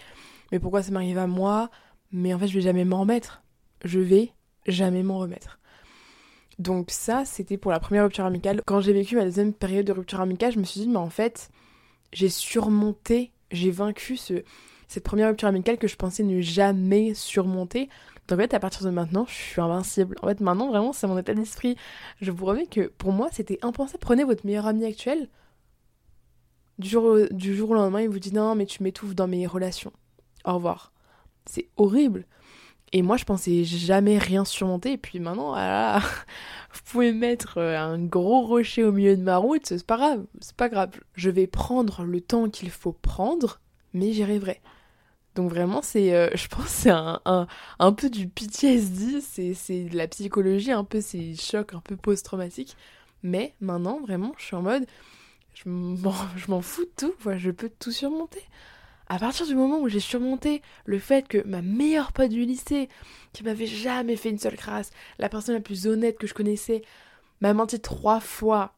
mais 0.50 0.59
pourquoi 0.59 0.83
ça 0.83 0.90
m'arrive 0.90 1.19
à 1.19 1.26
moi? 1.26 1.71
Mais 2.12 2.33
en 2.33 2.38
fait, 2.38 2.47
je 2.47 2.55
vais 2.55 2.62
jamais 2.62 2.87
m'en 2.87 3.00
remettre. 3.00 3.43
Je 3.85 4.00
vais 4.00 4.33
jamais 4.66 5.02
m'en 5.02 5.19
remettre. 5.19 5.59
Donc 6.59 6.90
ça, 6.90 7.26
c'était 7.26 7.59
pour 7.59 7.73
la 7.73 7.78
première 7.78 8.05
rupture 8.05 8.25
amicale. 8.25 8.62
Quand 8.64 8.81
j'ai 8.81 8.95
vécu 8.95 9.16
ma 9.16 9.25
deuxième 9.25 9.52
période 9.52 9.85
de 9.85 9.93
rupture 9.93 10.23
amicale, 10.23 10.52
je 10.55 10.59
me 10.59 10.64
suis 10.64 10.81
dit 10.81 10.88
mais 10.88 10.97
en 10.97 11.11
fait, 11.11 11.50
j'ai 12.14 12.31
surmonté, 12.31 13.33
j'ai 13.50 13.71
vaincu 13.71 14.16
ce 14.16 14.45
cette 14.88 15.05
première 15.05 15.28
rupture 15.28 15.49
amicale 15.49 15.76
que 15.76 15.88
je 15.88 15.97
pensais 15.97 16.23
ne 16.23 16.40
jamais 16.40 17.12
surmonter. 17.12 17.90
Donc 18.28 18.38
en 18.38 18.42
fait, 18.42 18.54
à 18.54 18.61
partir 18.61 18.85
de 18.85 18.90
maintenant, 18.90 19.25
je 19.28 19.35
suis 19.35 19.61
invincible. 19.61 20.16
En 20.23 20.26
fait, 20.26 20.40
maintenant, 20.40 20.68
vraiment, 20.68 20.92
c'est 20.92 21.06
mon 21.06 21.18
état 21.18 21.35
d'esprit. 21.35 21.76
Je 22.21 22.30
vous 22.30 22.45
promets 22.45 22.66
que 22.66 22.88
pour 22.88 23.12
moi, 23.12 23.28
c'était 23.33 23.59
impensable. 23.62 24.00
Prenez 24.00 24.25
votre 24.25 24.45
meilleur 24.45 24.66
ami 24.66 24.85
actuel. 24.85 25.28
Du 26.78 26.88
jour, 26.88 27.04
au, 27.04 27.75
lendemain, 27.75 28.02
il 28.02 28.09
vous 28.09 28.18
dit 28.18 28.35
non, 28.35 28.54
mais 28.54 28.66
tu 28.66 28.83
m'étouffes 28.83 29.14
dans 29.14 29.28
mes 29.28 29.47
relations. 29.47 29.92
Au 30.45 30.54
revoir. 30.54 30.92
C'est 31.47 31.68
horrible. 31.76 32.26
Et 32.92 33.02
moi, 33.02 33.16
je 33.16 33.25
pensais 33.25 33.64
jamais 33.64 34.18
rien 34.18 34.45
surmonter. 34.45 34.92
Et 34.92 34.99
puis 34.99 35.21
maintenant, 35.21 35.50
voilà, 35.50 36.00
vous 36.73 36.80
pouvez 36.85 37.12
mettre 37.12 37.59
euh, 37.59 37.78
un 37.78 37.99
gros 37.99 38.42
rocher 38.42 38.85
au 38.85 38.92
milieu 38.92 39.16
de 39.16 39.23
ma 39.23 39.37
route, 39.37 39.66
c'est 39.66 39.87
pas 39.87 39.97
grave. 39.97 40.25
C'est 40.40 40.56
pas 40.56 40.68
grave. 40.68 40.90
Je 41.14 41.30
vais 41.30 41.47
prendre 41.47 42.04
le 42.04 42.21
temps 42.21 42.50
qu'il 42.50 42.71
faut 42.71 42.92
prendre, 42.92 43.61
mais 43.92 44.12
j'y 44.12 44.23
arriverai. 44.23 44.61
Donc 45.37 45.50
vraiment, 45.50 45.83
c'est, 45.83 46.14
euh, 46.14 46.31
je 46.35 46.49
pense, 46.49 46.69
c'est 46.69 46.90
un, 46.90 47.21
un, 47.78 47.93
peu 47.93 48.09
du 48.09 48.26
PTSD, 48.26 49.21
c'est, 49.21 49.52
c'est 49.52 49.85
de 49.85 49.97
la 49.97 50.09
psychologie, 50.09 50.73
un 50.73 50.83
peu 50.83 51.02
ces 51.02 51.37
chocs 51.37 51.75
un 51.75 51.81
peu 51.81 51.95
post-traumatiques. 51.95 52.75
Mais 53.23 53.55
maintenant, 53.61 54.00
vraiment, 54.00 54.33
je 54.38 54.47
suis 54.47 54.57
en 54.57 54.62
mode, 54.62 54.87
je 55.55 55.69
m'en, 55.69 56.14
je 56.37 56.50
m'en 56.50 56.62
fous 56.62 56.87
de 56.87 56.90
tout, 56.97 57.14
je 57.37 57.50
peux 57.50 57.71
tout 57.78 57.93
surmonter. 57.93 58.43
À 59.09 59.19
partir 59.19 59.47
du 59.47 59.55
moment 59.55 59.78
où 59.78 59.88
j'ai 59.88 60.00
surmonté 60.00 60.62
le 60.87 60.99
fait 60.99 61.28
que 61.28 61.47
ma 61.47 61.61
meilleure 61.61 62.12
pote 62.12 62.31
du 62.31 62.45
lycée, 62.45 62.88
qui 63.35 63.45
m'avait 63.45 63.66
jamais 63.66 64.16
fait 64.16 64.31
une 64.31 64.38
seule 64.38 64.57
crasse, 64.57 64.90
la 65.19 65.28
personne 65.28 65.55
la 65.55 65.61
plus 65.61 65.87
honnête 65.87 66.16
que 66.19 66.26
je 66.26 66.35
connaissais, 66.35 66.83
m'a 67.43 67.52
menti 67.52 67.78
trois 67.78 68.21
fois 68.21 68.73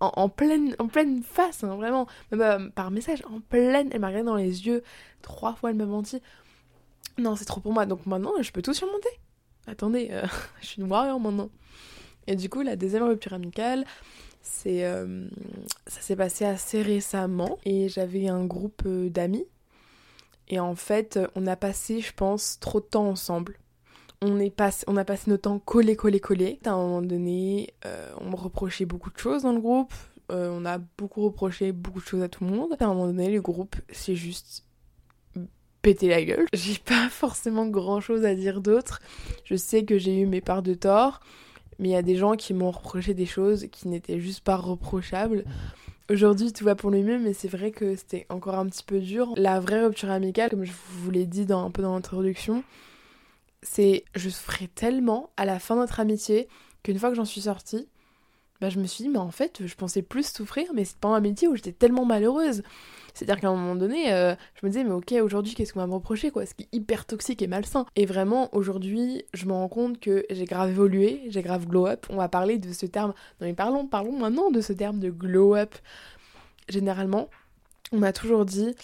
en, 0.00 0.28
pleine, 0.28 0.74
en 0.78 0.88
pleine 0.88 1.22
face, 1.22 1.64
hein, 1.64 1.76
vraiment, 1.76 2.06
même 2.30 2.40
euh, 2.40 2.68
par 2.70 2.90
message, 2.90 3.22
en 3.30 3.40
pleine, 3.40 3.88
elle 3.92 4.00
m'a 4.00 4.08
regardé 4.08 4.26
dans 4.26 4.36
les 4.36 4.66
yeux, 4.66 4.82
trois 5.22 5.54
fois 5.54 5.70
elle 5.70 5.76
m'a 5.76 5.86
menti. 5.86 6.20
Non, 7.18 7.36
c'est 7.36 7.44
trop 7.44 7.60
pour 7.60 7.72
moi, 7.72 7.86
donc 7.86 8.06
maintenant 8.06 8.32
je 8.40 8.50
peux 8.52 8.62
tout 8.62 8.74
surmonter. 8.74 9.08
Attendez, 9.66 10.08
euh, 10.10 10.26
je 10.60 10.66
suis 10.66 10.82
une 10.82 10.90
warrior 10.90 11.20
maintenant. 11.20 11.50
Et 12.26 12.36
du 12.36 12.48
coup, 12.48 12.62
la 12.62 12.76
deuxième 12.76 13.04
rupture 13.04 13.34
amicale, 13.34 13.84
c'est 14.42 14.84
euh, 14.84 15.26
ça 15.86 16.00
s'est 16.00 16.16
passé 16.16 16.44
assez 16.44 16.82
récemment 16.82 17.58
et 17.64 17.88
j'avais 17.88 18.28
un 18.28 18.44
groupe 18.44 18.86
d'amis 18.86 19.46
et 20.48 20.60
en 20.60 20.74
fait, 20.74 21.18
on 21.34 21.46
a 21.46 21.56
passé, 21.56 22.00
je 22.00 22.12
pense, 22.12 22.58
trop 22.60 22.80
de 22.80 22.84
temps 22.84 23.08
ensemble 23.08 23.58
on, 24.24 24.96
a 24.96 25.04
passé 25.04 25.30
notre 25.30 25.42
temps 25.42 25.58
collé, 25.58 25.96
collé, 25.96 26.20
collé. 26.20 26.58
À 26.64 26.70
un 26.70 26.76
moment 26.76 27.02
donné, 27.02 27.74
euh, 27.84 28.10
on 28.20 28.30
me 28.30 28.36
reprochait 28.36 28.84
beaucoup 28.84 29.10
de 29.10 29.18
choses 29.18 29.42
dans 29.42 29.52
le 29.52 29.60
groupe. 29.60 29.92
Euh, 30.32 30.48
on 30.52 30.64
a 30.64 30.78
beaucoup 30.78 31.22
reproché 31.22 31.72
beaucoup 31.72 32.00
de 32.00 32.06
choses 32.06 32.22
à 32.22 32.28
tout 32.28 32.44
le 32.44 32.50
monde. 32.50 32.74
À 32.80 32.84
un 32.84 32.88
moment 32.88 33.06
donné, 33.06 33.30
le 33.30 33.40
groupe, 33.40 33.76
c'est 33.90 34.14
juste 34.14 34.64
péter 35.82 36.08
la 36.08 36.24
gueule. 36.24 36.46
J'ai 36.54 36.78
pas 36.78 37.08
forcément 37.08 37.66
grand 37.66 38.00
chose 38.00 38.24
à 38.24 38.34
dire 38.34 38.60
d'autre. 38.60 39.00
Je 39.44 39.54
sais 39.54 39.84
que 39.84 39.98
j'ai 39.98 40.18
eu 40.18 40.26
mes 40.26 40.40
parts 40.40 40.62
de 40.62 40.74
tort, 40.74 41.20
mais 41.78 41.90
il 41.90 41.92
y 41.92 41.96
a 41.96 42.02
des 42.02 42.16
gens 42.16 42.36
qui 42.36 42.54
m'ont 42.54 42.70
reproché 42.70 43.14
des 43.14 43.26
choses 43.26 43.66
qui 43.70 43.88
n'étaient 43.88 44.20
juste 44.20 44.40
pas 44.40 44.56
reprochables. 44.56 45.44
Aujourd'hui, 46.10 46.52
tout 46.52 46.64
va 46.64 46.74
pour 46.74 46.90
le 46.90 47.02
mieux, 47.02 47.18
mais 47.18 47.32
c'est 47.32 47.48
vrai 47.48 47.70
que 47.70 47.96
c'était 47.96 48.26
encore 48.28 48.56
un 48.56 48.66
petit 48.66 48.84
peu 48.84 49.00
dur. 49.00 49.32
La 49.36 49.60
vraie 49.60 49.84
rupture 49.84 50.10
amicale, 50.10 50.50
comme 50.50 50.64
je 50.64 50.72
vous 50.72 51.10
l'ai 51.10 51.26
dit 51.26 51.46
dans, 51.46 51.64
un 51.64 51.70
peu 51.70 51.82
dans 51.82 51.94
l'introduction, 51.94 52.62
c'est 53.64 54.04
je 54.14 54.28
souffrais 54.28 54.68
tellement 54.68 55.30
à 55.36 55.44
la 55.44 55.58
fin 55.58 55.74
de 55.74 55.80
notre 55.80 55.98
amitié 55.98 56.48
qu'une 56.84 56.98
fois 56.98 57.08
que 57.08 57.16
j'en 57.16 57.24
suis 57.24 57.40
sortie, 57.42 57.88
bah, 58.60 58.68
je 58.68 58.78
me 58.78 58.86
suis 58.86 59.04
dit, 59.04 59.10
mais 59.10 59.18
en 59.18 59.30
fait, 59.30 59.66
je 59.66 59.74
pensais 59.74 60.02
plus 60.02 60.30
souffrir, 60.30 60.72
mais 60.74 60.84
c'est 60.84 60.98
pas 60.98 61.08
un 61.08 61.14
amitié 61.14 61.48
où 61.48 61.56
j'étais 61.56 61.72
tellement 61.72 62.04
malheureuse. 62.04 62.62
C'est-à-dire 63.12 63.40
qu'à 63.40 63.48
un 63.48 63.56
moment 63.56 63.74
donné, 63.74 64.12
euh, 64.12 64.34
je 64.54 64.66
me 64.66 64.70
disais, 64.70 64.84
mais 64.84 64.92
ok, 64.92 65.12
aujourd'hui, 65.22 65.54
qu'est-ce 65.54 65.72
qu'on 65.72 65.80
va 65.80 65.86
me 65.86 65.94
reprocher, 65.94 66.30
quoi? 66.30 66.46
Ce 66.46 66.54
qui 66.54 66.64
est 66.64 66.76
hyper 66.76 67.04
toxique 67.04 67.42
et 67.42 67.46
malsain. 67.46 67.84
Et 67.96 68.06
vraiment, 68.06 68.48
aujourd'hui, 68.54 69.24
je 69.34 69.46
me 69.46 69.52
rends 69.52 69.68
compte 69.68 70.00
que 70.00 70.24
j'ai 70.30 70.44
grave 70.44 70.70
évolué, 70.70 71.22
j'ai 71.28 71.42
grave 71.42 71.66
glow 71.66 71.86
up. 71.86 72.06
On 72.10 72.16
va 72.16 72.28
parler 72.28 72.58
de 72.58 72.72
ce 72.72 72.86
terme. 72.86 73.12
Non, 73.40 73.46
mais 73.46 73.54
parlons, 73.54 73.86
parlons 73.86 74.18
maintenant 74.18 74.50
de 74.50 74.60
ce 74.60 74.72
terme 74.72 74.98
de 74.98 75.10
glow 75.10 75.54
up. 75.56 75.74
Généralement, 76.68 77.28
on 77.92 77.98
m'a 77.98 78.12
toujours 78.12 78.44
dit, 78.44 78.74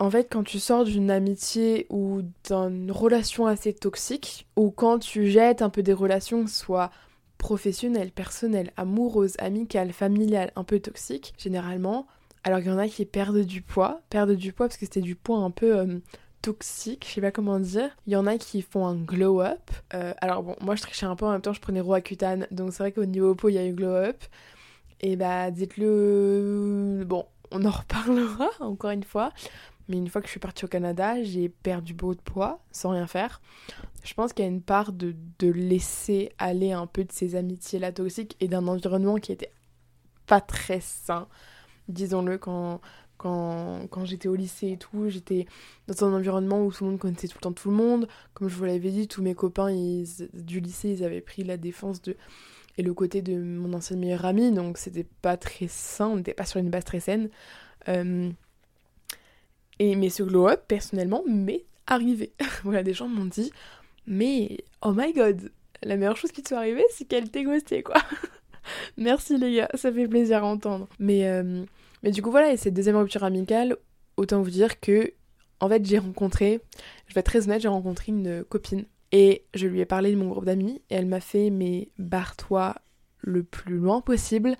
en 0.00 0.10
fait, 0.10 0.28
quand 0.32 0.42
tu 0.42 0.58
sors 0.58 0.84
d'une 0.84 1.10
amitié 1.10 1.86
ou 1.90 2.22
d'une 2.48 2.90
relation 2.90 3.46
assez 3.46 3.74
toxique, 3.74 4.48
ou 4.56 4.70
quand 4.70 4.98
tu 4.98 5.26
jettes 5.28 5.60
un 5.60 5.68
peu 5.68 5.82
des 5.82 5.92
relations, 5.92 6.46
soit 6.46 6.90
professionnelles, 7.36 8.10
personnelles, 8.10 8.72
amoureuses, 8.78 9.34
amicales, 9.38 9.92
familiales, 9.92 10.52
un 10.56 10.64
peu 10.64 10.80
toxiques, 10.80 11.34
généralement, 11.36 12.06
alors 12.44 12.60
qu'il 12.60 12.68
y 12.68 12.74
en 12.74 12.78
a 12.78 12.88
qui 12.88 13.04
perdent 13.04 13.44
du 13.44 13.60
poids, 13.60 14.00
perdent 14.08 14.32
du 14.32 14.54
poids 14.54 14.68
parce 14.68 14.78
que 14.78 14.86
c'était 14.86 15.02
du 15.02 15.16
poids 15.16 15.38
un 15.38 15.50
peu 15.50 15.76
euh, 15.76 15.98
toxique, 16.40 17.04
je 17.06 17.12
sais 17.12 17.20
pas 17.20 17.30
comment 17.30 17.60
dire. 17.60 17.90
Il 18.06 18.14
y 18.14 18.16
en 18.16 18.26
a 18.26 18.38
qui 18.38 18.62
font 18.62 18.86
un 18.86 18.96
glow 18.96 19.42
up. 19.42 19.70
Euh, 19.92 20.14
alors 20.22 20.42
bon, 20.42 20.56
moi 20.62 20.76
je 20.76 20.82
trichais 20.82 21.04
un 21.04 21.16
peu 21.16 21.26
en 21.26 21.32
même 21.32 21.42
temps, 21.42 21.52
je 21.52 21.60
prenais 21.60 21.80
Roaccutane, 21.80 22.46
donc 22.50 22.72
c'est 22.72 22.82
vrai 22.82 22.92
qu'au 22.92 23.04
niveau 23.04 23.34
peau, 23.34 23.50
il 23.50 23.54
y 23.56 23.58
a 23.58 23.66
eu 23.66 23.72
glow 23.74 23.94
up. 23.94 24.24
Et 25.02 25.16
bah 25.16 25.50
dites-le... 25.50 27.04
Bon, 27.06 27.26
on 27.50 27.64
en 27.64 27.70
reparlera 27.70 28.48
encore 28.60 28.90
une 28.90 29.04
fois. 29.04 29.32
Mais 29.90 29.96
une 29.96 30.08
fois 30.08 30.20
que 30.20 30.28
je 30.28 30.30
suis 30.30 30.40
partie 30.40 30.64
au 30.64 30.68
Canada, 30.68 31.20
j'ai 31.24 31.48
perdu 31.48 31.94
beaucoup 31.94 32.14
de 32.14 32.20
poids 32.20 32.60
sans 32.70 32.90
rien 32.90 33.08
faire. 33.08 33.42
Je 34.04 34.14
pense 34.14 34.32
qu'il 34.32 34.44
y 34.44 34.48
a 34.48 34.50
une 34.50 34.62
part 34.62 34.92
de, 34.92 35.14
laisser 35.42 36.30
aller 36.38 36.70
un 36.70 36.86
peu 36.86 37.02
de 37.02 37.10
ces 37.10 37.34
amitiés-là 37.34 37.90
toxiques 37.90 38.36
et 38.38 38.46
d'un 38.46 38.68
environnement 38.68 39.16
qui 39.16 39.32
était 39.32 39.52
pas 40.26 40.40
très 40.40 40.78
sain. 40.80 41.26
Disons-le, 41.88 42.38
quand, 42.38 42.80
quand, 43.18 43.88
quand 43.90 44.04
j'étais 44.04 44.28
au 44.28 44.36
lycée 44.36 44.68
et 44.68 44.76
tout, 44.76 45.08
j'étais 45.08 45.46
dans 45.88 46.04
un 46.04 46.14
environnement 46.14 46.64
où 46.64 46.72
tout 46.72 46.84
le 46.84 46.90
monde 46.90 47.00
connaissait 47.00 47.26
tout 47.26 47.38
le 47.38 47.42
temps 47.42 47.52
tout 47.52 47.70
le 47.70 47.76
monde. 47.76 48.06
Comme 48.32 48.48
je 48.48 48.54
vous 48.54 48.64
l'avais 48.64 48.90
dit, 48.90 49.08
tous 49.08 49.22
mes 49.22 49.34
copains 49.34 49.72
du 49.72 50.60
lycée, 50.60 50.90
ils 50.90 51.04
avaient 51.04 51.20
pris 51.20 51.42
la 51.42 51.56
défense 51.56 52.00
de 52.00 52.16
et 52.78 52.82
le 52.82 52.94
côté 52.94 53.22
de 53.22 53.36
mon 53.36 53.72
ancienne 53.74 53.98
meilleure 53.98 54.24
amie, 54.24 54.52
donc 54.52 54.78
c'était 54.78 55.06
pas 55.20 55.36
très 55.36 55.66
sain, 55.68 56.06
on 56.06 56.16
n'était 56.16 56.32
pas 56.32 56.46
sur 56.46 56.60
une 56.60 56.70
base 56.70 56.84
très 56.84 57.00
saine. 57.00 57.28
Euh, 57.88 58.30
et, 59.80 59.96
mais 59.96 60.10
ce 60.10 60.22
glow-up, 60.22 60.62
personnellement, 60.68 61.24
m'est 61.26 61.64
arrivé. 61.86 62.32
voilà, 62.64 62.82
des 62.82 62.92
gens 62.92 63.08
m'ont 63.08 63.24
dit, 63.24 63.50
mais 64.06 64.58
oh 64.82 64.92
my 64.94 65.12
god, 65.14 65.50
la 65.82 65.96
meilleure 65.96 66.18
chose 66.18 66.32
qui 66.32 66.42
te 66.42 66.48
soit 66.48 66.58
arrivée, 66.58 66.84
c'est 66.90 67.06
qu'elle 67.06 67.30
t'ait 67.30 67.44
ghosté, 67.44 67.82
quoi. 67.82 67.96
Merci 68.98 69.38
les 69.38 69.56
gars, 69.56 69.70
ça 69.74 69.90
fait 69.90 70.06
plaisir 70.06 70.44
à 70.44 70.46
entendre. 70.46 70.86
Mais, 70.98 71.26
euh, 71.26 71.64
mais 72.02 72.10
du 72.10 72.20
coup, 72.20 72.30
voilà, 72.30 72.52
et 72.52 72.58
cette 72.58 72.74
deuxième 72.74 72.96
rupture 72.96 73.24
amicale, 73.24 73.74
autant 74.18 74.42
vous 74.42 74.50
dire 74.50 74.80
que, 74.80 75.14
en 75.60 75.68
fait, 75.70 75.84
j'ai 75.86 75.98
rencontré, 75.98 76.60
je 77.06 77.14
vais 77.14 77.20
être 77.20 77.26
très 77.26 77.46
honnête, 77.46 77.62
j'ai 77.62 77.68
rencontré 77.68 78.12
une 78.12 78.44
copine. 78.44 78.84
Et 79.12 79.46
je 79.54 79.66
lui 79.66 79.80
ai 79.80 79.86
parlé 79.86 80.12
de 80.12 80.16
mon 80.16 80.28
groupe 80.28 80.44
d'amis, 80.44 80.82
et 80.90 80.94
elle 80.94 81.06
m'a 81.06 81.20
fait, 81.20 81.48
mais 81.48 81.88
barre-toi 81.98 82.76
le 83.22 83.44
plus 83.44 83.78
loin 83.78 84.02
possible. 84.02 84.56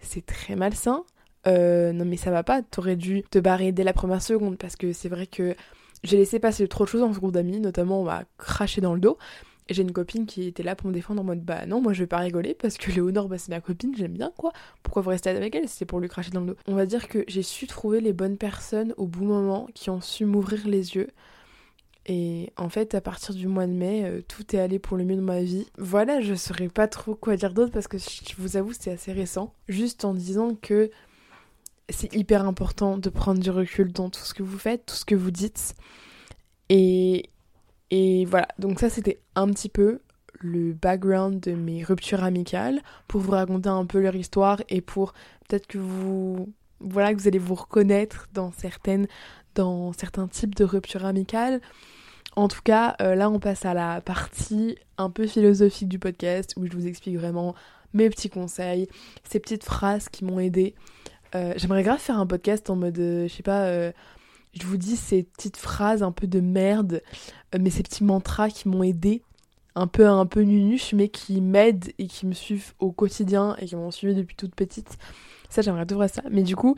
C'est 0.00 0.26
très 0.26 0.56
malsain, 0.56 1.04
euh, 1.46 1.92
non 1.92 2.04
mais 2.04 2.16
ça 2.16 2.30
va 2.30 2.42
pas, 2.42 2.62
t'aurais 2.62 2.96
dû 2.96 3.22
te 3.30 3.38
barrer 3.38 3.72
dès 3.72 3.84
la 3.84 3.92
première 3.92 4.22
seconde 4.22 4.56
parce 4.58 4.76
que 4.76 4.92
c'est 4.92 5.08
vrai 5.08 5.26
que 5.26 5.54
j'ai 6.02 6.16
laissé 6.16 6.38
passer 6.38 6.66
trop 6.68 6.84
de 6.84 6.88
choses 6.88 7.14
ce 7.14 7.18
groupe 7.18 7.32
d'amis, 7.32 7.60
notamment 7.60 8.00
on 8.00 8.04
m'a 8.04 8.24
craché 8.38 8.80
dans 8.80 8.94
le 8.94 9.00
dos. 9.00 9.18
J'ai 9.70 9.80
une 9.80 9.92
copine 9.92 10.26
qui 10.26 10.46
était 10.46 10.62
là 10.62 10.76
pour 10.76 10.88
me 10.88 10.92
défendre 10.92 11.22
en 11.22 11.24
mode 11.24 11.42
bah 11.42 11.64
non, 11.64 11.80
moi 11.80 11.94
je 11.94 12.00
vais 12.00 12.06
pas 12.06 12.18
rigoler 12.18 12.52
parce 12.52 12.76
que 12.76 12.90
Léonore, 12.92 13.28
bah, 13.28 13.38
c'est 13.38 13.48
ma 13.48 13.62
copine, 13.62 13.94
j'aime 13.96 14.12
bien 14.12 14.30
quoi. 14.36 14.52
Pourquoi 14.82 15.00
vous 15.00 15.08
restez 15.08 15.30
avec 15.30 15.54
elle 15.54 15.66
C'était 15.68 15.86
pour 15.86 16.00
lui 16.00 16.08
cracher 16.08 16.30
dans 16.30 16.40
le 16.40 16.48
dos? 16.48 16.56
On 16.66 16.74
va 16.74 16.84
dire 16.84 17.08
que 17.08 17.24
j'ai 17.28 17.42
su 17.42 17.66
trouver 17.66 18.02
les 18.02 18.12
bonnes 18.12 18.36
personnes 18.36 18.92
au 18.98 19.06
bon 19.06 19.24
moment 19.24 19.66
qui 19.74 19.88
ont 19.88 20.02
su 20.02 20.26
m'ouvrir 20.26 20.68
les 20.68 20.96
yeux. 20.96 21.08
Et 22.06 22.52
en 22.58 22.68
fait, 22.68 22.94
à 22.94 23.00
partir 23.00 23.34
du 23.34 23.48
mois 23.48 23.66
de 23.66 23.72
mai, 23.72 24.02
euh, 24.04 24.20
tout 24.28 24.54
est 24.54 24.58
allé 24.58 24.78
pour 24.78 24.98
le 24.98 25.04
mieux 25.04 25.16
dans 25.16 25.22
ma 25.22 25.40
vie. 25.40 25.66
Voilà, 25.78 26.20
je 26.20 26.34
saurais 26.34 26.68
pas 26.68 26.86
trop 26.86 27.14
quoi 27.14 27.36
dire 27.36 27.54
d'autre 27.54 27.72
parce 27.72 27.88
que 27.88 27.96
je 27.96 28.34
vous 28.36 28.58
avoue, 28.58 28.72
c'est 28.78 28.90
assez 28.90 29.12
récent. 29.12 29.54
Juste 29.68 30.04
en 30.04 30.12
disant 30.12 30.54
que 30.60 30.90
c'est 31.88 32.14
hyper 32.14 32.46
important 32.46 32.98
de 32.98 33.10
prendre 33.10 33.40
du 33.40 33.50
recul 33.50 33.92
dans 33.92 34.10
tout 34.10 34.22
ce 34.22 34.34
que 34.34 34.42
vous 34.42 34.58
faites, 34.58 34.86
tout 34.86 34.94
ce 34.94 35.04
que 35.04 35.14
vous 35.14 35.30
dites. 35.30 35.74
Et, 36.68 37.30
et 37.90 38.24
voilà, 38.24 38.48
donc 38.58 38.80
ça 38.80 38.88
c'était 38.88 39.20
un 39.34 39.48
petit 39.48 39.68
peu 39.68 40.00
le 40.40 40.72
background 40.72 41.40
de 41.40 41.52
mes 41.52 41.82
ruptures 41.84 42.24
amicales 42.24 42.80
pour 43.08 43.20
vous 43.20 43.30
raconter 43.30 43.68
un 43.68 43.86
peu 43.86 44.00
leur 44.00 44.14
histoire 44.14 44.62
et 44.68 44.80
pour 44.80 45.12
peut-être 45.48 45.66
que 45.66 45.78
vous 45.78 46.52
voilà 46.80 47.14
que 47.14 47.20
vous 47.20 47.28
allez 47.28 47.38
vous 47.38 47.54
reconnaître 47.54 48.28
dans 48.34 48.52
certaines 48.52 49.06
dans 49.54 49.92
certains 49.92 50.26
types 50.26 50.54
de 50.54 50.64
ruptures 50.64 51.04
amicales. 51.04 51.60
En 52.36 52.48
tout 52.48 52.62
cas, 52.62 52.96
euh, 53.00 53.14
là 53.14 53.30
on 53.30 53.38
passe 53.38 53.64
à 53.64 53.74
la 53.74 54.00
partie 54.00 54.76
un 54.98 55.08
peu 55.08 55.26
philosophique 55.26 55.88
du 55.88 55.98
podcast 55.98 56.54
où 56.56 56.66
je 56.66 56.72
vous 56.72 56.86
explique 56.86 57.16
vraiment 57.16 57.54
mes 57.92 58.10
petits 58.10 58.28
conseils, 58.28 58.88
ces 59.22 59.38
petites 59.38 59.64
phrases 59.64 60.08
qui 60.08 60.24
m'ont 60.24 60.40
aidé 60.40 60.74
j'aimerais 61.56 61.82
grave 61.82 61.98
faire 61.98 62.18
un 62.18 62.26
podcast 62.26 62.70
en 62.70 62.76
mode, 62.76 62.98
euh, 62.98 63.28
je 63.28 63.34
sais 63.34 63.42
pas, 63.42 63.66
euh, 63.66 63.92
je 64.52 64.64
vous 64.66 64.76
dis 64.76 64.96
ces 64.96 65.24
petites 65.24 65.56
phrases 65.56 66.02
un 66.02 66.12
peu 66.12 66.26
de 66.26 66.40
merde, 66.40 67.02
mais 67.58 67.70
ces 67.70 67.82
petits 67.82 68.04
mantras 68.04 68.50
qui 68.50 68.68
m'ont 68.68 68.82
aidé, 68.82 69.22
un 69.74 69.86
peu 69.86 70.06
un 70.06 70.26
peu 70.26 70.42
nunuche, 70.42 70.92
mais 70.92 71.08
qui 71.08 71.40
m'aident 71.40 71.92
et 71.98 72.06
qui 72.06 72.26
me 72.26 72.34
suivent 72.34 72.72
au 72.78 72.92
quotidien 72.92 73.56
et 73.58 73.66
qui 73.66 73.74
m'ont 73.74 73.90
suivi 73.90 74.14
depuis 74.14 74.36
toute 74.36 74.54
petite. 74.54 74.96
Ça, 75.50 75.62
j'aimerais 75.62 75.86
devrait 75.86 76.08
ça. 76.08 76.22
Mais 76.30 76.42
du 76.42 76.54
coup, 76.54 76.76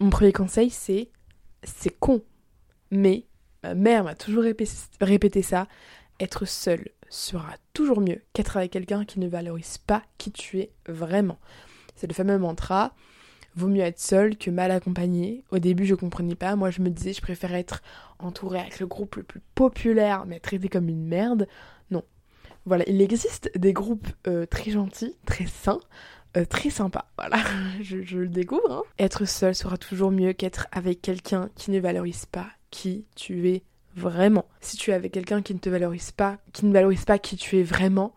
mon 0.00 0.10
premier 0.10 0.32
conseil, 0.32 0.70
c'est 0.70 1.08
c'est 1.62 1.90
con, 1.98 2.22
mais 2.90 3.24
ma 3.62 3.74
mère 3.74 4.04
m'a 4.04 4.14
toujours 4.14 4.44
répété 5.00 5.42
ça. 5.42 5.66
Être 6.20 6.44
seul 6.44 6.88
sera 7.08 7.54
toujours 7.72 8.00
mieux 8.00 8.22
qu'être 8.32 8.56
avec 8.56 8.72
quelqu'un 8.72 9.04
qui 9.04 9.20
ne 9.20 9.28
valorise 9.28 9.78
pas 9.78 10.02
qui 10.18 10.32
tu 10.32 10.60
es 10.60 10.70
vraiment. 10.86 11.38
C'est 11.94 12.06
le 12.06 12.14
fameux 12.14 12.38
mantra 12.38 12.94
vaut 13.56 13.68
mieux 13.68 13.82
être 13.82 14.00
seul 14.00 14.36
que 14.36 14.50
mal 14.50 14.70
accompagné. 14.70 15.44
Au 15.50 15.58
début, 15.58 15.86
je 15.86 15.94
comprenais 15.94 16.34
pas. 16.34 16.56
Moi, 16.56 16.70
je 16.70 16.82
me 16.82 16.90
disais, 16.90 17.12
je 17.12 17.22
préfère 17.22 17.54
être 17.54 17.82
entourée 18.18 18.60
avec 18.60 18.78
le 18.78 18.86
groupe 18.86 19.16
le 19.16 19.22
plus 19.22 19.40
populaire, 19.54 20.26
mais 20.26 20.40
traité 20.40 20.68
comme 20.68 20.88
une 20.88 21.06
merde. 21.06 21.48
Non. 21.90 22.04
Voilà, 22.66 22.84
il 22.86 23.00
existe 23.00 23.50
des 23.56 23.72
groupes 23.72 24.08
euh, 24.26 24.46
très 24.46 24.70
gentils, 24.70 25.16
très 25.24 25.46
sains, 25.46 25.80
euh, 26.36 26.44
très 26.44 26.70
sympas. 26.70 27.10
Voilà, 27.18 27.38
je, 27.80 28.18
le 28.18 28.28
découvre. 28.28 28.70
Hein. 28.70 28.82
Être 28.98 29.24
seul 29.24 29.54
sera 29.54 29.78
toujours 29.78 30.10
mieux 30.10 30.32
qu'être 30.32 30.66
avec 30.70 31.00
quelqu'un 31.00 31.48
qui 31.54 31.70
ne 31.70 31.80
valorise 31.80 32.26
pas 32.26 32.48
qui 32.70 33.06
tu 33.14 33.48
es 33.48 33.62
vraiment. 33.94 34.44
Si 34.60 34.76
tu 34.76 34.90
es 34.90 34.94
avec 34.94 35.12
quelqu'un 35.12 35.40
qui 35.40 35.54
ne 35.54 35.58
te 35.58 35.70
valorise 35.70 36.10
pas, 36.10 36.38
qui 36.52 36.66
ne 36.66 36.72
valorise 36.72 37.04
pas 37.04 37.18
qui 37.18 37.36
tu 37.36 37.58
es 37.58 37.62
vraiment, 37.62 38.14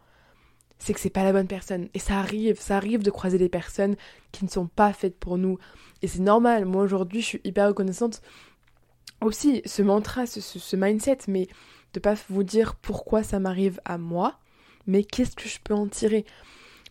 c'est 0.79 0.93
que 0.93 0.99
c'est 0.99 1.09
pas 1.09 1.23
la 1.23 1.33
bonne 1.33 1.47
personne. 1.47 1.89
Et 1.93 1.99
ça 1.99 2.17
arrive, 2.17 2.59
ça 2.59 2.77
arrive 2.77 3.03
de 3.03 3.11
croiser 3.11 3.37
des 3.37 3.49
personnes 3.49 3.95
qui 4.31 4.45
ne 4.45 4.49
sont 4.49 4.67
pas 4.67 4.93
faites 4.93 5.17
pour 5.19 5.37
nous. 5.37 5.59
Et 6.01 6.07
c'est 6.07 6.19
normal. 6.19 6.65
Moi 6.65 6.83
aujourd'hui, 6.83 7.21
je 7.21 7.25
suis 7.25 7.41
hyper 7.43 7.67
reconnaissante 7.67 8.21
aussi 9.21 9.61
ce 9.65 9.81
mantra, 9.81 10.25
ce, 10.25 10.75
mindset, 10.75 11.19
mais 11.27 11.47
de 11.93 11.99
pas 11.99 12.15
vous 12.29 12.43
dire 12.43 12.75
pourquoi 12.75 13.23
ça 13.23 13.39
m'arrive 13.39 13.81
à 13.85 13.97
moi, 13.97 14.39
mais 14.87 15.03
qu'est-ce 15.03 15.35
que 15.35 15.49
je 15.49 15.59
peux 15.63 15.73
en 15.73 15.87
tirer? 15.87 16.25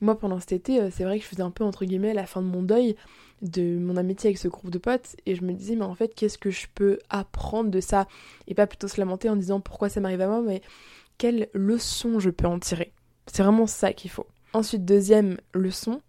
Moi, 0.01 0.19
pendant 0.19 0.39
cet 0.39 0.53
été, 0.53 0.81
euh, 0.81 0.91
c'est 0.93 1.05
vrai 1.05 1.19
que 1.19 1.25
je 1.25 1.29
faisais 1.29 1.43
un 1.43 1.51
peu, 1.51 1.65
entre 1.65 1.85
guillemets, 1.85 2.15
la 2.15 2.27
fin 2.27 2.41
de 2.41 2.47
mon 2.47 2.63
deuil, 2.63 2.95
de 3.43 3.79
mon 3.79 3.97
amitié 3.97 4.29
avec 4.29 4.39
ce 4.39 4.49
groupe 4.49 4.71
de 4.71 4.79
potes, 4.79 5.17
et 5.27 5.35
je 5.35 5.43
me 5.43 5.53
disais, 5.53 5.75
mais 5.75 5.85
en 5.85 5.95
fait, 5.95 6.15
qu'est-ce 6.15 6.39
que 6.39 6.51
je 6.51 6.67
peux 6.73 6.99
apprendre 7.09 7.71
de 7.71 7.81
ça? 7.81 8.07
Et 8.47 8.55
pas 8.55 8.67
plutôt 8.67 8.89
se 8.89 9.01
lamenter 9.01 9.29
en 9.29 9.37
disant 9.37 9.61
pourquoi 9.61 9.89
ça 9.89 10.01
m'arrive 10.01 10.21
à 10.21 10.29
moi, 10.29 10.43
mais 10.43 10.61
quelle 11.17 11.49
leçon 11.53 12.21
je 12.21 12.31
peux 12.31 12.47
en 12.47 12.59
tirer? 12.59 12.93
C'est 13.33 13.43
vraiment 13.43 13.67
ça 13.67 13.93
qu'il 13.93 14.11
faut. 14.11 14.27
Ensuite, 14.53 14.85
deuxième 14.85 15.39
leçon, 15.53 16.01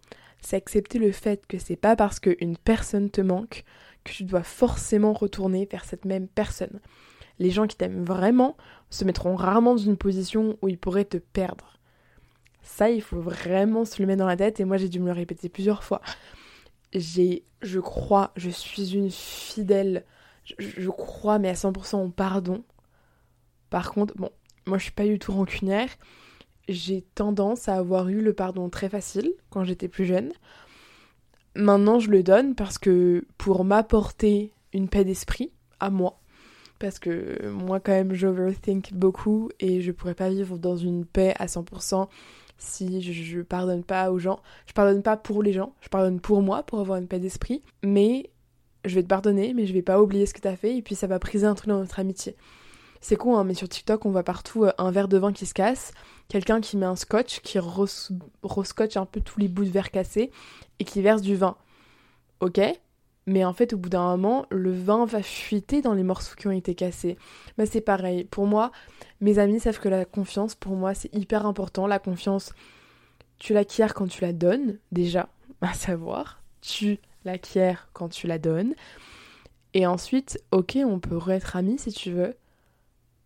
c'est 0.42 0.56
accepter 0.56 1.00
le 1.00 1.12
fait 1.12 1.46
que 1.48 1.58
c'est 1.58 1.76
pas 1.76 1.96
parce 1.96 2.20
qu'une 2.20 2.58
personne 2.58 3.10
te 3.10 3.22
manque 3.22 3.64
que 4.04 4.12
tu 4.12 4.24
dois 4.24 4.44
forcément 4.44 5.14
retourner 5.14 5.68
vers 5.70 5.86
cette 5.86 6.06
même 6.06 6.28
personne. 6.28 6.80
Les 7.40 7.52
gens 7.52 7.68
qui 7.68 7.78
t'aiment 7.78 8.04
vraiment 8.04 8.58
se 8.90 9.06
mettront 9.06 9.36
rarement 9.36 9.72
dans 9.72 9.78
une 9.78 9.98
position 9.98 10.58
où 10.62 10.70
ils 10.70 10.78
pourraient 10.78 11.06
te 11.06 11.18
perdre. 11.18 11.78
Ça, 12.62 12.90
il 12.90 13.02
faut 13.02 13.20
vraiment 13.20 13.86
se 13.86 14.02
le 14.02 14.08
mettre 14.08 14.20
dans 14.20 14.28
la 14.28 14.38
tête 14.38 14.60
et 14.60 14.66
moi 14.66 14.78
j'ai 14.78 14.90
dû 14.90 15.00
me 15.00 15.08
le 15.08 15.14
répéter 15.14 15.50
plusieurs 15.50 15.84
fois. 15.84 16.02
J'ai, 16.94 17.44
je 17.62 17.80
crois, 17.80 18.32
je 18.36 18.50
suis 18.50 18.96
une 18.96 19.12
fidèle, 19.12 20.06
je, 20.58 20.90
crois 20.90 21.40
mais 21.40 21.50
à 21.50 21.54
100% 21.54 22.06
au 22.06 22.10
pardon. 22.10 22.64
Par 23.70 23.92
contre, 23.92 24.16
bon, 24.18 24.30
moi 24.66 24.78
je 24.78 24.84
suis 24.84 24.92
pas 24.92 25.06
du 25.06 25.20
tout 25.20 25.32
rancunière. 25.32 25.90
J'ai 26.70 27.02
tendance 27.02 27.68
à 27.68 27.76
avoir 27.76 28.10
eu 28.10 28.22
le 28.22 28.34
pardon 28.34 28.70
très 28.70 28.90
facile 28.90 29.34
quand 29.50 29.64
j'étais 29.64 29.88
plus 29.88 30.06
jeune. 30.06 30.32
Maintenant, 31.56 32.00
je 32.00 32.12
le 32.12 32.22
donne 32.24 32.54
parce 32.54 32.78
que 32.78 33.26
pour 33.38 33.66
m'apporter 33.66 34.54
une 34.72 34.88
paix 34.88 35.04
d'esprit 35.04 35.52
à 35.80 35.90
moi, 35.90 36.20
parce 36.78 37.00
que 37.00 37.50
moi 37.50 37.80
quand 37.80 37.92
même 37.92 38.14
j'overthink 38.14 38.94
beaucoup 38.94 39.50
et 39.60 39.82
je 39.82 39.92
pourrais 39.92 40.14
pas 40.14 40.30
vivre 40.30 40.58
dans 40.58 40.78
une 40.78 41.06
paix 41.06 41.34
à 41.40 41.48
100% 41.48 42.08
si 42.60 43.02
je, 43.02 43.42
pardonne 43.42 43.84
pas 43.84 44.12
aux 44.12 44.20
gens. 44.20 44.40
Je 44.68 44.74
pardonne 44.74 45.02
pas 45.02 45.18
pour 45.18 45.42
les 45.42 45.54
gens, 45.54 45.74
je 45.82 45.90
pardonne 45.90 46.20
pour 46.20 46.42
moi 46.42 46.64
pour 46.64 46.80
avoir 46.80 47.00
une 47.00 47.08
paix 47.08 47.20
d'esprit, 47.20 47.64
mais 47.84 48.30
je 48.86 48.96
vais 48.96 49.04
te 49.04 49.08
pardonner, 49.08 49.54
mais 49.54 49.66
je 49.66 49.74
vais 49.74 49.82
pas 49.82 50.02
oublier 50.02 50.26
ce 50.26 50.34
que 50.34 50.42
t'as 50.42 50.56
fait 50.56 50.78
et 50.78 50.82
puis 50.82 50.96
ça 50.96 51.08
va 51.08 51.20
briser 51.20 51.48
un 51.48 51.56
truc 51.56 51.70
dans 51.70 51.80
notre 51.80 52.00
amitié. 52.00 52.36
C'est 53.02 53.16
con, 53.16 53.38
hein, 53.38 53.46
mais 53.46 53.54
sur 53.54 53.70
TikTok, 53.70 54.06
on 54.06 54.12
voit 54.12 54.24
partout 54.24 54.66
euh, 54.66 54.72
un 54.78 54.92
verre 54.92 55.08
de 55.08 55.18
vin 55.18 55.32
qui 55.32 55.46
se 55.46 55.54
casse, 55.54 55.94
quelqu'un 56.30 56.62
qui 56.62 56.78
met 56.78 56.86
un 56.86 56.96
scotch, 56.96 57.42
qui 57.42 57.60
rescotche 57.60 58.96
un 58.96 59.06
peu 59.06 59.20
tous 59.20 59.40
les 59.40 59.50
bouts 59.50 59.66
de 59.66 59.70
verre 59.70 59.92
cassés 59.92 60.32
et 60.80 60.86
qui 60.86 61.02
verse 61.02 61.22
du 61.22 61.36
vin. 61.36 61.58
Ok? 62.40 62.62
Mais 63.26 63.44
en 63.44 63.54
fait, 63.54 63.74
au 63.74 63.78
bout 63.78 63.90
d'un 63.90 64.16
moment, 64.16 64.46
le 64.50 64.72
vin 64.72 65.06
va 65.06 65.22
fuiter 65.22 65.82
dans 65.82 65.94
les 65.94 66.04
morceaux 66.04 66.36
qui 66.36 66.48
ont 66.48 66.52
été 66.52 66.74
cassés. 66.74 67.18
Mais 67.58 67.66
c'est 67.66 67.82
pareil. 67.82 68.24
Pour 68.24 68.48
moi, 68.48 68.72
mes 69.22 69.38
amis 69.38 69.60
savent 69.60 69.80
que 69.80 69.90
la 69.90 70.06
confiance, 70.06 70.56
pour 70.56 70.76
moi, 70.76 70.94
c'est 70.94 71.14
hyper 71.14 71.46
important. 71.46 71.86
La 71.86 72.00
confiance, 72.00 72.54
tu 73.38 73.54
l'acquiers 73.54 73.94
quand 73.94 74.08
tu 74.08 74.22
la 74.22 74.34
donnes, 74.34 74.80
déjà, 74.92 75.30
à 75.62 75.74
savoir. 75.74 76.42
Tu 76.62 77.00
l'acquiers 77.26 77.76
quand 77.94 78.10
tu 78.10 78.28
la 78.28 78.40
donnes. 78.40 78.74
Et 79.74 79.86
ensuite, 79.86 80.42
ok, 80.52 80.80
on 80.84 81.00
peut 81.00 81.20
être 81.30 81.56
amis 81.56 81.78
si 81.78 81.92
tu 81.92 82.12
veux 82.12 82.36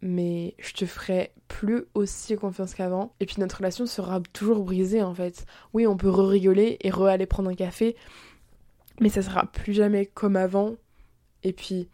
mais 0.04 0.54
je 0.60 0.74
te 0.74 0.86
ferai 0.86 1.32
plus 1.48 1.86
aussi 1.94 2.36
confiance 2.36 2.76
qu'avant. 2.76 3.16
Et 3.22 3.26
puis 3.26 3.38
notre 3.40 3.58
relation 3.58 3.86
sera 3.86 4.22
toujours 4.34 4.64
brisée 4.64 5.02
en 5.02 5.16
fait. 5.16 5.46
Oui, 5.72 5.88
on 5.88 5.96
peut 5.96 6.10
re-rigoler 6.10 6.78
et 6.82 6.90
re-aller 6.90 7.26
prendre 7.26 7.50
un 7.50 7.56
café, 7.56 7.96
mais 9.00 9.08
ça 9.08 9.22
sera 9.22 9.46
plus 9.46 9.74
jamais 9.74 10.06
comme 10.06 10.36
avant. 10.36 10.76
Et 11.44 11.54
puis, 11.54 11.88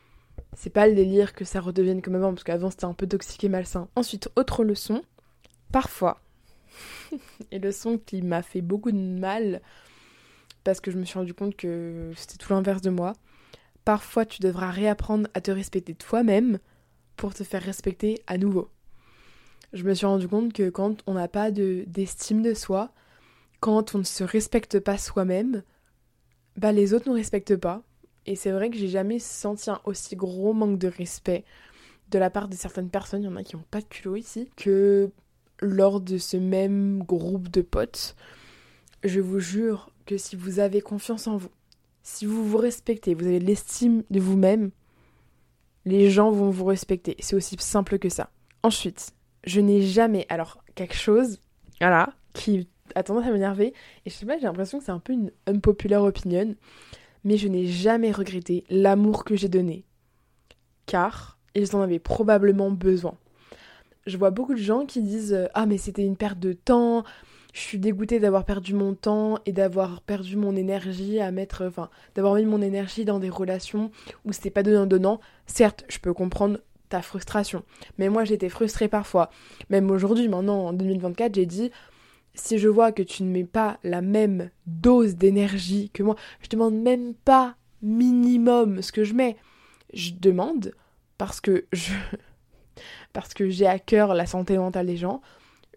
c'est 0.54 0.72
pas 0.72 0.88
le 0.88 0.96
délire 0.96 1.34
que 1.34 1.46
ça 1.46 1.62
redevienne 1.62 2.02
comme 2.02 2.16
avant, 2.16 2.34
parce 2.34 2.44
qu'avant 2.44 2.72
c'était 2.72 2.86
un 2.86 2.94
peu 2.94 3.06
toxique 3.06 3.44
et 3.44 3.50
malsain. 3.50 3.88
Ensuite, 3.96 4.30
autre 4.36 4.64
leçon, 4.64 5.04
parfois, 5.72 6.20
et 7.52 7.60
leçon 7.60 8.00
qui 8.04 8.24
m'a 8.24 8.42
fait 8.42 8.62
beaucoup 8.62 8.92
de 8.92 8.98
mal, 8.98 9.62
parce 10.64 10.82
que 10.82 10.90
je 10.90 10.98
me 10.98 11.06
suis 11.06 11.20
rendu 11.20 11.36
compte 11.36 11.56
que 11.56 12.12
c'était 12.16 12.38
tout 12.38 12.52
l'inverse 12.54 12.82
de 12.82 12.90
moi. 12.90 13.14
Parfois, 13.86 14.26
tu 14.26 14.40
devras 14.42 14.72
réapprendre 14.72 15.28
à 15.36 15.42
te 15.42 15.52
respecter 15.52 15.94
toi-même 15.94 16.58
pour 17.20 17.34
te 17.34 17.44
faire 17.44 17.62
respecter 17.62 18.24
à 18.28 18.38
nouveau. 18.38 18.70
Je 19.74 19.84
me 19.84 19.94
suis 19.94 20.06
rendu 20.06 20.28
compte 20.28 20.54
que 20.54 20.70
quand 20.70 21.04
on 21.06 21.14
n'a 21.14 21.28
pas 21.28 21.52
d'estime 21.52 22.42
de, 22.42 22.54
soi, 22.54 22.92
quand 23.60 23.94
on 23.94 24.00
ne 24.00 24.04
se 24.04 24.24
respecte 24.24 24.80
pas 24.80 24.98
soi-même, 24.98 25.64
bah 26.56 26.72
les 26.72 26.94
autres 26.94 27.10
ne 27.10 27.16
respectent 27.16 27.58
pas. 27.58 27.84
Et 28.26 28.36
c'est 28.36 28.52
vrai 28.52 28.70
que 28.70 28.78
j'ai 28.78 28.88
jamais 28.88 29.20
senti 29.20 29.70
un 29.70 29.82
aussi 29.84 30.16
gros 30.16 30.54
manque 30.54 30.80
de 30.80 30.88
respect 30.88 31.44
de 32.10 32.18
la 32.18 32.30
part 32.30 32.48
de 32.48 32.56
certaines 32.56 32.90
personnes, 32.90 33.22
il 33.22 33.26
y 33.26 33.28
en 33.30 33.36
a 33.36 33.44
qui 33.44 33.56
n'ont 33.56 33.66
pas 33.70 33.82
de 33.82 33.86
culot 33.86 34.16
ici, 34.16 34.50
que 34.56 35.12
lors 35.60 36.00
de 36.00 36.18
ce 36.18 36.38
même 36.38 37.04
groupe 37.04 37.50
de 37.50 37.62
potes. 37.62 38.16
Je 39.04 39.20
vous 39.20 39.40
jure 39.40 39.92
que 40.06 40.18
si 40.18 40.36
vous 40.36 40.60
avez 40.60 40.82
confiance 40.82 41.28
en 41.28 41.38
vous, 41.38 41.50
si 42.02 42.26
vous 42.26 42.48
vous 42.48 42.58
respectez, 42.58 43.14
vous 43.14 43.28
avez 43.28 43.40
l'estime 43.40 44.04
de 44.10 44.20
vous-même, 44.20 44.72
les 45.90 46.10
gens 46.10 46.32
vont 46.32 46.50
vous 46.50 46.66
respecter. 46.66 47.16
C'est 47.20 47.36
aussi 47.36 47.56
simple 47.60 48.00
que 48.00 48.10
ça. 48.10 48.30
Ensuite, 48.64 49.12
je 49.44 49.62
n'ai 49.62 49.82
jamais, 49.82 50.26
alors 50.30 50.64
quelque 50.76 50.96
chose, 50.96 51.40
voilà, 51.80 52.14
qui 52.34 52.68
a 52.96 53.04
tendance 53.04 53.26
à 53.26 53.32
m'énerver, 53.32 53.74
et 54.06 54.10
je 54.10 54.16
sais 54.16 54.26
pas, 54.26 54.38
j'ai 54.38 54.46
l'impression 54.46 54.80
que 54.80 54.86
c'est 54.86 54.92
un 54.92 55.00
peu 55.00 55.14
une 55.14 55.32
unpopular 55.48 56.04
opinion, 56.04 56.56
mais 57.24 57.38
je 57.38 57.48
n'ai 57.48 57.66
jamais 57.66 58.12
regretté 58.12 58.64
l'amour 58.70 59.24
que 59.24 59.36
j'ai 59.36 59.50
donné, 59.50 59.86
car 60.86 61.38
ils 61.56 61.76
en 61.76 61.82
avaient 61.82 62.00
probablement 62.00 62.72
besoin. 62.72 63.18
Je 64.06 64.18
vois 64.18 64.32
beaucoup 64.32 64.54
de 64.54 64.60
gens 64.60 64.86
qui 64.86 65.02
disent 65.02 65.50
Ah, 65.54 65.66
mais 65.66 65.78
c'était 65.78 66.06
une 66.06 66.18
perte 66.18 66.40
de 66.40 66.54
temps, 66.54 67.04
je 67.60 67.66
suis 67.66 67.78
dégoûtée 67.78 68.22
d'avoir 68.22 68.46
perdu 68.46 68.74
mon 68.74 68.94
temps 68.94 69.38
et 69.46 69.52
d'avoir 69.52 70.02
perdu 70.02 70.38
mon 70.38 70.56
énergie 70.56 71.20
à 71.20 71.30
mettre, 71.30 71.66
enfin, 71.68 71.90
d'avoir 72.16 72.36
mis 72.36 72.46
mon 72.46 72.62
énergie 72.62 73.04
dans 73.04 73.20
des 73.20 73.30
relations 73.30 73.92
où 74.24 74.32
c'était 74.32 74.50
pas 74.50 74.64
donnant-donnant. 74.64 75.20
Certes, 75.46 75.84
je 75.90 76.00
peux 76.00 76.14
comprendre 76.14 76.60
ta 76.88 77.02
frustration, 77.02 77.64
mais 77.98 78.08
moi 78.08 78.24
j'étais 78.24 78.48
frustrée 78.48 78.88
parfois. 78.88 79.30
Même 79.70 79.92
aujourd'hui, 79.92 80.30
maintenant 80.30 80.68
en 80.68 80.74
2024, 80.74 81.36
j'ai 81.36 81.46
dit 81.46 81.70
si 82.34 82.60
je 82.60 82.70
vois 82.70 82.94
que 82.94 83.04
tu 83.04 83.24
ne 83.24 83.30
mets 83.30 83.44
pas 83.44 83.78
la 83.84 84.02
même 84.02 84.52
dose 84.66 85.16
d'énergie 85.16 85.90
que 85.90 86.02
moi, 86.02 86.16
je 86.42 86.48
demande 86.48 86.76
même 86.76 87.14
pas 87.14 87.56
minimum 87.82 88.82
ce 88.82 88.94
que 88.94 89.04
je 89.04 89.14
mets. 89.14 89.36
Je 89.94 90.12
demande 90.18 90.74
parce 91.18 91.42
que 91.42 91.66
je 91.74 91.92
parce 93.14 93.34
que 93.34 93.50
j'ai 93.50 93.68
à 93.68 93.80
cœur 93.80 94.14
la 94.14 94.26
santé 94.26 94.58
mentale 94.58 94.88
des 94.88 94.98
gens 94.98 95.22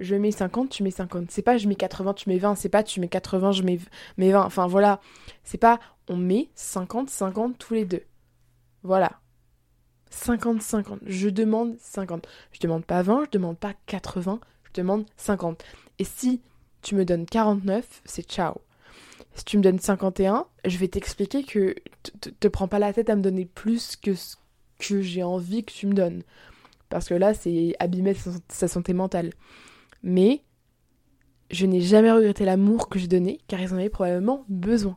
je 0.01 0.15
mets 0.15 0.33
50, 0.33 0.71
tu 0.71 0.83
mets 0.83 0.91
50. 0.91 1.31
C'est 1.31 1.43
pas 1.43 1.59
je 1.59 1.69
mets 1.69 1.75
80, 1.75 2.15
tu 2.15 2.29
mets 2.29 2.39
20. 2.39 2.55
C'est 2.55 2.69
pas 2.69 2.83
tu 2.83 3.01
mets 3.01 3.09
80, 3.09 3.53
je 3.53 3.63
mets, 3.63 3.79
20. 4.19 4.45
Enfin 4.45 4.67
voilà. 4.67 5.01
C'est 5.45 5.59
pas 5.59 5.79
on 6.09 6.17
met 6.17 6.51
50, 6.55 7.11
50 7.11 7.59
tous 7.59 7.75
les 7.75 7.85
deux. 7.85 8.03
Voilà. 8.83 9.21
50, 10.11 10.61
50. 10.61 11.01
Je 11.07 11.29
demande 11.29 11.77
50. 11.79 12.27
Je 12.53 12.61
demande 12.61 12.85
pas 12.85 13.03
20, 13.03 13.25
je 13.27 13.31
demande 13.31 13.59
pas 13.59 13.75
80, 13.87 14.41
je 14.65 14.71
demande 14.75 15.07
50. 15.17 15.65
Et 15.99 16.05
si 16.05 16.43
tu 16.83 16.95
me 16.95 17.05
donnes 17.05 17.27
49, 17.27 18.03
c'est 18.05 18.29
ciao. 18.29 18.61
Si 19.35 19.45
tu 19.45 19.57
me 19.57 19.63
donnes 19.63 19.79
51, 19.79 20.47
je 20.67 20.77
vais 20.77 20.89
t'expliquer 20.89 21.45
que 21.45 21.75
te 22.41 22.49
prends 22.49 22.69
pas 22.69 22.79
la 22.79 22.93
tête 22.93 23.09
à 23.09 23.17
me 23.17 23.23
donner 23.23 23.47
plus 23.47 23.97
que 23.97 24.15
ce 24.15 24.37
que 24.79 25.01
j'ai 25.01 25.23
envie 25.23 25.65
que 25.65 25.73
tu 25.73 25.87
me 25.87 25.95
donnes. 25.95 26.23
Parce 26.91 27.09
que 27.09 27.15
là, 27.15 27.33
c'est 27.33 27.75
abîmer 27.79 28.15
sa 28.49 28.69
santé 28.69 28.93
mentale 28.93 29.31
mais 30.03 30.43
je 31.51 31.67
n'ai 31.67 31.81
jamais 31.81 32.11
regretté 32.11 32.45
l'amour 32.45 32.89
que 32.89 32.99
j'ai 32.99 33.09
donné 33.09 33.41
car 33.47 33.61
ils 33.61 33.73
en 33.73 33.77
avaient 33.77 33.91
probablement 33.91 34.45
besoin. 34.49 34.97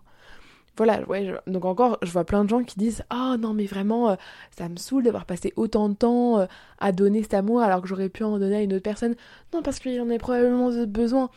Voilà, 0.78 1.02
donc 1.48 1.64
encore, 1.64 1.98
je 2.02 2.12
vois 2.12 2.26
plein 2.26 2.44
de 2.44 2.50
gens 2.50 2.62
qui 2.64 2.78
disent 2.78 3.04
Ah 3.10 3.38
non, 3.40 3.54
mais 3.54 3.66
vraiment, 3.66 4.10
euh, 4.10 4.16
ça 4.58 4.68
me 4.68 4.76
saoule 4.76 5.04
d'avoir 5.04 5.26
passé 5.26 5.54
autant 5.56 5.88
de 5.88 5.94
temps 5.94 6.40
euh, 6.40 6.48
à 6.80 6.92
donner 6.92 7.24
cet 7.24 7.34
amour 7.34 7.62
alors 7.62 7.82
que 7.82 7.88
j'aurais 7.88 8.10
pu 8.10 8.24
en 8.26 8.38
donner 8.38 8.58
à 8.58 8.62
une 8.62 8.74
autre 8.74 8.84
personne. 8.84 9.16
Non, 9.54 9.62
parce 9.62 9.80
qu'il 9.80 10.00
en 10.02 10.06
avait 10.06 10.18
probablement 10.18 10.70
besoin. 10.86 11.30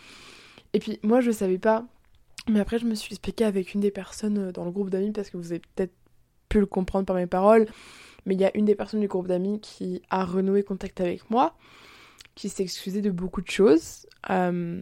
Et 0.73 0.81
puis, 0.81 0.99
moi, 1.05 1.21
je 1.21 1.31
savais 1.31 1.59
pas. 1.59 1.85
Mais 2.49 2.59
après, 2.59 2.79
je 2.79 2.87
me 2.87 2.95
suis 2.95 3.13
expliqué 3.13 3.45
avec 3.45 3.75
une 3.75 3.81
des 3.81 3.93
personnes 3.93 4.39
euh, 4.39 4.53
dans 4.53 4.65
le 4.65 4.73
groupe 4.73 4.91
d'amis 4.91 5.13
parce 5.13 5.31
que 5.31 5.37
vous 5.37 5.53
avez 5.53 5.63
peut-être 5.77 5.95
pu 6.49 6.59
le 6.59 6.67
comprendre 6.67 7.07
par 7.07 7.15
mes 7.15 7.27
paroles. 7.27 7.67
Mais 8.27 8.35
il 8.35 8.41
y 8.41 8.45
a 8.45 8.57
une 8.57 8.65
des 8.65 8.75
personnes 8.75 9.01
du 9.01 9.09
groupe 9.09 9.29
d'amis 9.29 9.61
qui 9.61 10.03
a 10.11 10.25
renoué 10.25 10.65
contact 10.65 11.01
avec 11.01 11.31
moi 11.31 11.55
qui 12.39 12.49
s'excusait 12.49 13.01
de 13.01 13.11
beaucoup 13.11 13.41
de 13.43 13.51
choses. 13.51 14.07
Euh, 14.31 14.81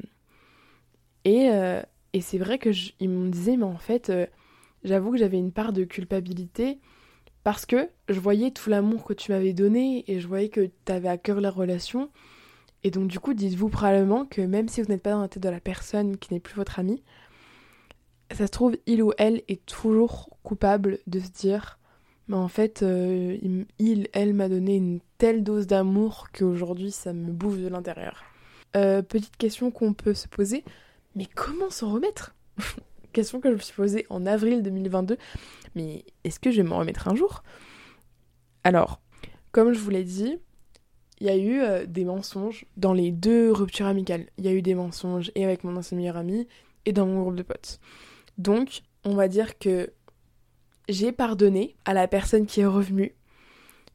et, 1.24 1.48
euh, 1.50 1.80
et 2.12 2.20
c'est 2.20 2.36
vrai 2.36 2.58
que 2.58 2.68
ils 3.00 3.08
me 3.08 3.30
disaient, 3.30 3.56
mais 3.56 3.64
en 3.64 3.78
fait, 3.78 4.10
euh, 4.10 4.26
j'avoue 4.84 5.12
que 5.12 5.16
j'avais 5.16 5.38
une 5.38 5.52
part 5.52 5.72
de 5.72 5.84
culpabilité 5.84 6.78
parce 7.44 7.64
que 7.64 7.88
je 8.10 8.20
voyais 8.20 8.50
tout 8.50 8.68
l'amour 8.68 9.04
que 9.04 9.14
tu 9.14 9.32
m'avais 9.32 9.54
donné 9.54 10.04
et 10.06 10.20
je 10.20 10.28
voyais 10.28 10.50
que 10.50 10.68
tu 10.84 10.92
avais 10.92 11.08
à 11.08 11.16
cœur 11.16 11.40
la 11.40 11.50
relation. 11.50 12.10
Et 12.84 12.90
donc, 12.90 13.08
du 13.08 13.18
coup, 13.20 13.32
dites-vous 13.32 13.70
probablement 13.70 14.26
que 14.26 14.42
même 14.42 14.68
si 14.68 14.82
vous 14.82 14.88
n'êtes 14.88 15.02
pas 15.02 15.12
dans 15.12 15.22
la 15.22 15.28
tête 15.28 15.42
de 15.42 15.48
la 15.48 15.60
personne 15.60 16.18
qui 16.18 16.34
n'est 16.34 16.40
plus 16.40 16.56
votre 16.56 16.78
ami, 16.78 17.02
ça 18.32 18.46
se 18.46 18.52
trouve, 18.52 18.76
il 18.84 19.02
ou 19.02 19.12
elle 19.16 19.42
est 19.48 19.64
toujours 19.64 20.28
coupable 20.42 20.98
de 21.06 21.20
se 21.20 21.30
dire 21.30 21.78
Mais 22.28 22.36
en 22.36 22.48
fait, 22.48 22.82
euh, 22.82 23.36
il, 23.78 24.08
elle 24.12 24.34
m'a 24.34 24.48
donné 24.48 24.76
une 24.76 25.00
telle 25.18 25.44
dose 25.44 25.66
d'amour 25.66 26.28
qu'aujourd'hui 26.32 26.90
ça 26.90 27.12
me 27.12 27.30
bouffe 27.32 27.58
de 27.58 27.68
l'intérieur. 27.68 28.24
Euh, 28.76 29.02
petite 29.02 29.36
question 29.36 29.70
qu'on 29.70 29.94
peut 29.94 30.14
se 30.14 30.28
poser, 30.28 30.64
mais 31.14 31.26
comment 31.34 31.70
s'en 31.70 31.92
remettre? 31.92 32.34
Question 33.12 33.40
que 33.40 33.48
je 33.48 33.54
me 33.54 33.60
suis 33.60 33.74
posée 33.74 34.04
en 34.10 34.26
avril 34.26 34.62
2022, 34.62 35.16
mais 35.74 36.04
est-ce 36.24 36.38
que 36.38 36.50
je 36.50 36.58
vais 36.58 36.68
m'en 36.68 36.76
remettre 36.76 37.08
un 37.08 37.14
jour? 37.14 37.42
Alors, 38.62 39.00
comme 39.52 39.72
je 39.72 39.78
vous 39.78 39.88
l'ai 39.88 40.04
dit, 40.04 40.36
il 41.20 41.26
y 41.26 41.30
a 41.30 41.36
eu 41.36 41.62
euh, 41.62 41.86
des 41.86 42.04
mensonges 42.04 42.66
dans 42.76 42.92
les 42.92 43.12
deux 43.12 43.50
ruptures 43.50 43.86
amicales. 43.86 44.26
Il 44.36 44.44
y 44.44 44.48
a 44.48 44.52
eu 44.52 44.60
des 44.60 44.74
mensonges 44.74 45.32
et 45.34 45.44
avec 45.44 45.64
mon 45.64 45.76
ancien 45.76 45.96
meilleur 45.96 46.18
ami 46.18 46.46
et 46.84 46.92
dans 46.92 47.06
mon 47.06 47.22
groupe 47.22 47.36
de 47.36 47.42
potes. 47.42 47.80
Donc, 48.36 48.82
on 49.04 49.14
va 49.14 49.28
dire 49.28 49.58
que 49.58 49.90
j'ai 50.88 51.12
pardonné 51.12 51.76
à 51.84 51.94
la 51.94 52.08
personne 52.08 52.46
qui 52.46 52.60
est 52.60 52.66
revenue, 52.66 53.14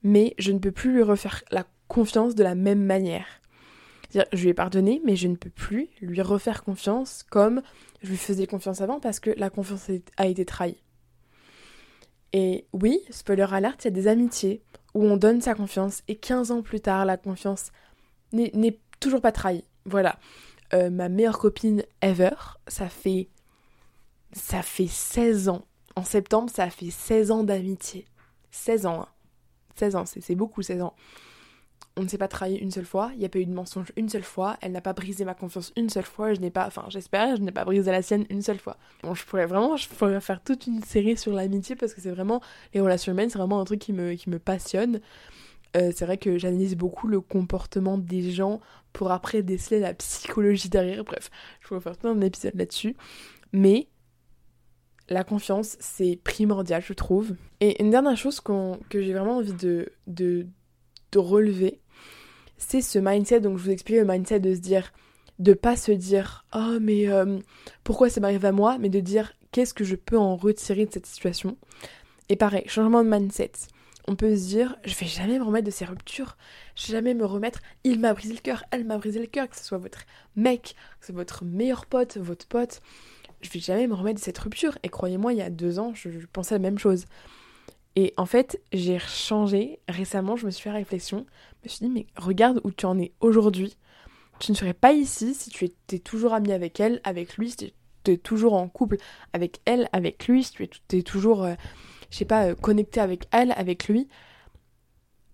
mais 0.04 0.34
je 0.38 0.52
ne 0.52 0.60
peux 0.60 0.72
plus 0.72 0.94
lui 0.94 1.04
refaire 1.04 1.44
la 1.52 1.66
confiance 1.88 2.36
de 2.36 2.44
la 2.44 2.56
même 2.56 2.84
manière. 2.84 3.28
Je 4.14 4.42
lui 4.42 4.50
ai 4.50 4.54
pardonné, 4.54 5.02
mais 5.06 5.16
je 5.16 5.28
ne 5.28 5.36
peux 5.36 5.50
plus 5.50 5.90
lui 6.02 6.22
refaire 6.22 6.64
confiance 6.64 7.24
comme 7.30 7.62
je 8.02 8.10
lui 8.10 8.18
faisais 8.18 8.46
confiance 8.46 8.82
avant 8.82 9.00
parce 9.00 9.20
que 9.20 9.30
la 9.38 9.50
confiance 9.50 9.90
a 10.18 10.28
été 10.28 10.44
trahie. 10.44 10.84
Et 12.34 12.66
oui, 12.74 13.00
spoiler 13.10 13.48
alert, 13.52 13.84
il 13.84 13.86
y 13.86 13.88
a 13.88 13.92
des 13.92 14.08
amitiés 14.08 14.64
où 14.94 15.04
on 15.06 15.18
donne 15.18 15.42
sa 15.42 15.54
confiance 15.54 16.04
et 16.08 16.16
15 16.16 16.52
ans 16.52 16.62
plus 16.62 16.82
tard, 16.82 17.06
la 17.06 17.18
confiance 17.18 17.72
n'est 18.34 18.80
toujours 19.00 19.22
pas 19.22 19.32
trahie. 19.32 19.64
Voilà. 19.86 20.20
Euh, 20.74 20.90
ma 20.90 21.10
meilleure 21.10 21.40
copine 21.40 21.84
ever, 22.02 22.36
ça 22.68 22.88
fait 22.88 23.30
ça 24.34 24.62
fait 24.62 24.88
16 24.88 25.50
ans 25.50 25.66
en 25.96 26.04
septembre, 26.04 26.50
ça 26.54 26.70
fait 26.70 26.90
16 26.90 27.32
ans 27.32 27.44
d'amitié. 27.44 28.06
16 28.52 28.86
ans. 28.86 29.02
Hein. 29.02 29.08
16 29.76 29.96
ans, 29.96 30.06
c'est 30.06 30.36
beaucoup 30.36 30.62
16 30.62 30.82
ans. 30.82 30.94
On 31.98 32.04
ne 32.04 32.08
s'est 32.08 32.18
pas 32.18 32.30
trahi 32.30 32.56
une 32.56 32.72
seule 32.72 32.86
fois, 32.86 33.12
il 33.14 33.20
n'y 33.20 33.26
a 33.26 33.30
pas 33.30 33.40
eu 33.40 33.46
de 33.46 33.54
mensonge 33.54 33.92
une 33.98 34.08
seule 34.08 34.24
fois, 34.24 34.58
elle 34.62 34.72
n'a 34.72 34.80
pas 34.80 34.94
brisé 34.94 35.26
ma 35.26 35.34
confiance 35.34 35.74
une 35.76 35.90
seule 35.90 36.06
fois, 36.06 36.34
je 36.34 36.40
n'ai 36.40 36.50
pas, 36.50 36.66
enfin 36.66 36.86
j'espère, 36.88 37.36
je 37.36 37.42
n'ai 37.42 37.52
pas 37.52 37.66
brisé 37.66 37.92
la 37.92 38.02
sienne 38.02 38.26
une 38.30 38.42
seule 38.42 38.60
fois. 38.60 38.78
Bon, 39.04 39.14
je 39.14 39.26
pourrais 39.26 39.46
vraiment, 39.46 39.76
je 39.76 39.90
pourrais 39.90 40.22
faire 40.22 40.42
toute 40.42 40.68
une 40.68 40.82
série 40.84 41.18
sur 41.18 41.34
l'amitié 41.34 41.76
parce 41.76 41.94
que 41.94 42.00
c'est 42.00 42.12
vraiment, 42.12 42.42
les 42.74 42.80
relations 42.80 43.12
humaines, 43.12 43.30
c'est 43.30 43.38
vraiment 43.38 43.60
un 43.60 43.66
truc 43.66 43.80
qui 43.80 43.92
me, 43.92 44.14
qui 44.14 44.30
me 44.30 44.40
passionne. 44.40 45.02
Euh, 45.76 45.92
c'est 45.94 46.06
vrai 46.06 46.18
que 46.18 46.38
j'analyse 46.38 46.76
beaucoup 46.76 47.08
le 47.08 47.20
comportement 47.20 47.98
des 47.98 48.32
gens 48.32 48.62
pour 48.94 49.12
après 49.12 49.42
déceler 49.42 49.80
la 49.80 49.94
psychologie 49.94 50.70
derrière. 50.70 51.04
Bref, 51.04 51.30
je 51.60 51.68
pourrais 51.68 51.82
faire 51.82 51.98
tout 51.98 52.08
un 52.08 52.22
épisode 52.22 52.56
là-dessus. 52.56 52.96
Mais 53.52 53.88
la 55.12 55.26
confiance, 55.26 55.76
c'est 55.80 56.18
primordial, 56.24 56.82
je 56.82 56.94
trouve. 56.94 57.36
Et 57.60 57.82
une 57.84 57.90
dernière 57.90 58.16
chose 58.16 58.40
que 58.40 59.02
j'ai 59.02 59.14
vraiment 59.14 59.38
envie 59.38 59.54
de, 59.54 59.92
de, 60.08 60.48
relever, 61.16 61.82
c'est 62.58 62.82
ce 62.82 62.98
mindset. 62.98 63.42
Donc, 63.42 63.58
je 63.58 63.64
vous 63.64 63.70
explique 63.72 63.98
le 63.98 64.06
mindset 64.06 64.40
de 64.40 64.56
se 64.56 64.62
dire, 64.62 64.94
de 65.40 65.54
pas 65.54 65.76
se 65.76 65.92
dire, 65.92 66.46
oh, 66.56 66.78
mais 66.80 67.10
euh, 67.10 67.40
pourquoi 67.84 68.10
ça 68.10 68.22
m'arrive 68.22 68.46
à 68.46 68.54
moi, 68.54 68.78
mais 68.80 68.88
de 68.88 69.02
dire, 69.02 69.34
qu'est-ce 69.52 69.74
que 69.74 69.84
je 69.84 69.98
peux 69.98 70.18
en 70.18 70.38
retirer 70.38 70.86
de 70.86 70.94
cette 70.94 71.06
situation? 71.06 71.58
Et 72.30 72.38
pareil, 72.38 72.64
changement 72.68 73.04
de 73.04 73.10
mindset. 73.10 73.52
On 74.08 74.16
peut 74.16 74.36
se 74.36 74.48
dire, 74.48 74.78
je 74.86 74.96
vais 74.96 75.06
jamais 75.06 75.38
me 75.38 75.44
remettre 75.44 75.66
de 75.66 75.72
ces 75.72 75.86
ruptures, 75.86 76.38
je 76.76 76.88
vais 76.88 76.94
jamais 76.94 77.14
me 77.14 77.26
remettre, 77.26 77.60
il 77.84 78.00
m'a 78.00 78.14
brisé 78.14 78.34
le 78.34 78.40
cœur, 78.40 78.64
elle 78.72 78.86
m'a 78.86 78.98
brisé 78.98 79.20
le 79.20 79.28
cœur, 79.28 79.48
que 79.48 79.58
ce 79.58 79.64
soit 79.64 79.78
votre 79.78 80.06
mec, 80.36 80.76
que 81.00 81.06
ce 81.06 81.12
soit 81.12 81.22
votre 81.22 81.46
meilleur 81.46 81.86
pote, 81.86 82.18
votre 82.18 82.48
pote 82.48 82.82
je 83.42 83.50
vais 83.50 83.60
jamais 83.60 83.88
me 83.88 83.94
remettre 83.94 84.20
de 84.20 84.24
cette 84.24 84.38
rupture. 84.38 84.78
Et 84.84 84.90
croyez-moi, 84.90 85.34
il 85.34 85.40
y 85.40 85.42
a 85.42 85.50
deux 85.50 85.80
ans, 85.80 85.94
je, 85.94 86.10
pensais 86.32 86.56
la 86.56 86.60
même 86.60 86.80
chose. 86.80 87.06
Et 87.96 88.14
en 88.18 88.26
fait, 88.26 88.62
j'ai 88.72 89.00
changé. 89.00 89.80
Récemment, 89.88 90.36
je 90.36 90.46
me 90.46 90.52
suis 90.52 90.64
fait 90.64 90.72
réflexion. 90.72 91.26
Je 91.62 91.66
me 91.66 91.70
suis 91.70 91.86
dit, 91.86 91.92
mais 91.92 92.08
regarde 92.16 92.62
où 92.64 92.72
tu 92.72 92.86
en 92.86 92.98
es 93.00 93.12
aujourd'hui. 93.20 93.78
Tu 94.40 94.52
ne 94.52 94.58
serais 94.58 94.74
pas 94.74 94.94
ici 94.94 95.34
si 95.34 95.50
tu 95.50 95.66
étais 95.66 96.00
toujours 96.00 96.34
ami 96.34 96.52
avec 96.52 96.80
elle, 96.80 97.02
avec 97.04 97.38
lui, 97.38 97.52
si 97.52 97.58
tu 97.58 97.66
étais 97.66 98.18
toujours 98.18 98.54
en 98.54 98.68
couple 98.68 98.98
avec 99.34 99.62
elle, 99.66 99.88
avec 99.94 100.28
lui, 100.28 100.44
si 100.44 100.54
tu 100.54 100.64
étais 100.64 101.04
toujours, 101.04 101.44
euh, 101.44 101.54
je 102.10 102.18
sais 102.18 102.26
pas, 102.26 102.48
euh, 102.48 102.56
connecté 102.56 103.00
avec 103.00 103.28
elle, 103.32 103.52
avec 103.52 103.88
lui. 103.88 104.08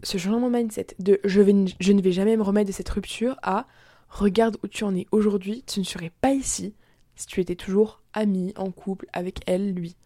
Ce 0.04 0.18
changement 0.18 0.50
de 0.50 0.58
mindset 0.58 0.88
de 1.00 1.20
je, 1.24 1.42
je 1.80 1.92
ne 1.92 2.02
vais 2.02 2.12
jamais 2.12 2.36
me 2.38 2.44
remettre 2.44 2.68
de 2.68 2.74
cette 2.74 2.90
rupture 2.90 3.38
à 3.44 3.66
regarde 4.10 4.58
où 4.64 4.68
tu 4.68 4.84
en 4.84 4.96
es 4.96 5.06
aujourd'hui, 5.12 5.64
tu 5.66 5.80
ne 5.80 5.86
serais 5.86 6.12
pas 6.22 6.34
ici 6.34 6.76
si 7.18 7.28
tu 7.28 7.42
étais 7.42 7.56
toujours 7.56 8.02
ami, 8.14 8.54
en 8.56 8.72
couple 8.72 9.08
avec 9.12 9.40
elle, 9.46 9.74
lui. 9.74 9.98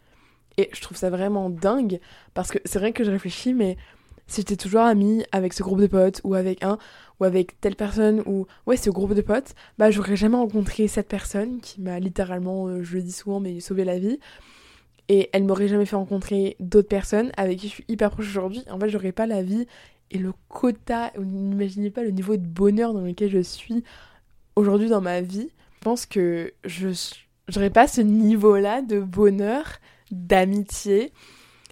Et 0.58 0.70
je 0.74 0.82
trouve 0.82 0.98
ça 0.98 1.10
vraiment 1.10 1.50
dingue, 1.50 2.00
parce 2.34 2.50
que 2.50 2.58
c'est 2.66 2.80
vrai 2.80 2.94
que 2.94 3.04
je 3.04 3.12
réfléchis, 3.12 3.54
mais 3.54 3.78
si 4.28 4.42
j'étais 4.42 4.56
toujours 4.56 4.82
ami 4.82 5.24
avec 5.32 5.54
ce 5.54 5.62
groupe 5.62 5.82
de 5.82 5.88
potes, 5.88 6.22
ou 6.24 6.34
avec 6.34 6.64
un, 6.64 6.78
ou 7.20 7.26
avec 7.26 7.60
telle 7.62 7.76
personne, 7.76 8.24
ou 8.26 8.48
ouais, 8.66 8.78
ce 8.78 8.90
groupe 8.90 9.14
de 9.14 9.22
potes, 9.22 9.54
bah 9.78 9.92
j'aurais 9.92 10.16
jamais 10.16 10.38
rencontré 10.38 10.88
cette 10.88 11.08
personne 11.08 11.60
qui 11.60 11.82
m'a 11.82 12.00
littéralement, 12.00 12.68
euh, 12.68 12.82
je 12.82 12.96
le 12.96 13.04
dis 13.04 13.12
souvent, 13.12 13.40
mais 13.40 13.60
sauvé 13.60 13.84
la 13.84 14.00
vie. 14.00 14.20
Et 15.10 15.30
elle 15.34 15.44
m'aurait 15.44 15.68
jamais 15.68 15.86
fait 15.86 15.98
rencontrer 15.98 16.56
d'autres 16.60 16.88
personnes 16.88 17.32
avec 17.36 17.60
qui 17.60 17.68
je 17.68 17.74
suis 17.74 17.86
hyper 17.90 18.12
proche 18.12 18.30
aujourd'hui. 18.30 18.64
En 18.72 18.80
fait, 18.80 18.90
j'aurais 18.90 19.12
pas 19.12 19.26
la 19.26 19.44
vie 19.44 19.68
et 20.12 20.18
le 20.18 20.32
quota, 20.48 21.12
vous 21.18 21.26
n'imaginez 21.26 21.90
pas 21.90 22.04
le 22.04 22.12
niveau 22.12 22.38
de 22.38 22.46
bonheur 22.46 22.94
dans 22.94 23.02
lequel 23.02 23.30
je 23.30 23.42
suis 23.42 23.84
aujourd'hui 24.56 24.90
dans 24.90 25.02
ma 25.02 25.22
vie. 25.22 25.50
Je 25.82 25.84
pense 25.84 26.06
que 26.06 26.54
je 26.64 26.90
n'aurais 27.56 27.72
pas 27.72 27.88
ce 27.88 28.02
niveau-là 28.02 28.84
de 28.84 29.00
bonheur, 29.00 29.66
d'amitié, 30.12 31.12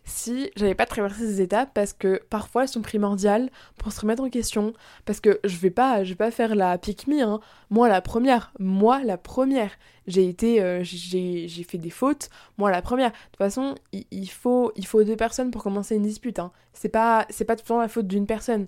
si 0.03 0.49
j'avais 0.55 0.73
pas 0.73 0.87
traversé 0.87 1.27
ces 1.27 1.41
étapes 1.41 1.69
parce 1.75 1.93
que 1.93 2.19
parfois 2.31 2.63
elles 2.63 2.69
sont 2.69 2.81
primordiales 2.81 3.51
pour 3.77 3.91
se 3.91 4.01
remettre 4.01 4.23
en 4.23 4.29
question. 4.31 4.73
Parce 5.05 5.19
que 5.19 5.39
je 5.43 5.55
vais 5.57 5.69
pas 5.69 6.03
je 6.03 6.09
vais 6.09 6.15
pas 6.15 6.31
faire 6.31 6.55
la 6.55 6.75
pique 6.79 7.07
me 7.07 7.21
hein. 7.21 7.39
moi 7.69 7.87
la 7.87 8.01
première 8.01 8.51
moi 8.57 9.03
la 9.03 9.19
première. 9.19 9.73
J'ai 10.07 10.27
été 10.27 10.59
euh, 10.59 10.81
j'ai 10.83 11.63
fait 11.63 11.77
des 11.77 11.91
fautes 11.91 12.31
moi 12.57 12.71
la 12.71 12.81
première. 12.81 13.11
De 13.11 13.15
toute 13.31 13.37
façon 13.37 13.75
il, 13.91 14.29
faut 14.31 14.71
il 14.75 14.87
faut 14.87 15.03
deux 15.03 15.17
personnes 15.17 15.51
pour 15.51 15.61
commencer 15.61 15.95
une 15.95 16.01
dispute 16.01 16.39
hein. 16.39 16.51
c'est 16.73 16.89
pas 16.89 17.27
c'est 17.29 17.45
pas 17.45 17.55
tout 17.55 17.63
le 17.65 17.67
temps 17.67 17.79
la 17.79 17.87
faute 17.87 18.07
d'une 18.07 18.25
personne. 18.25 18.65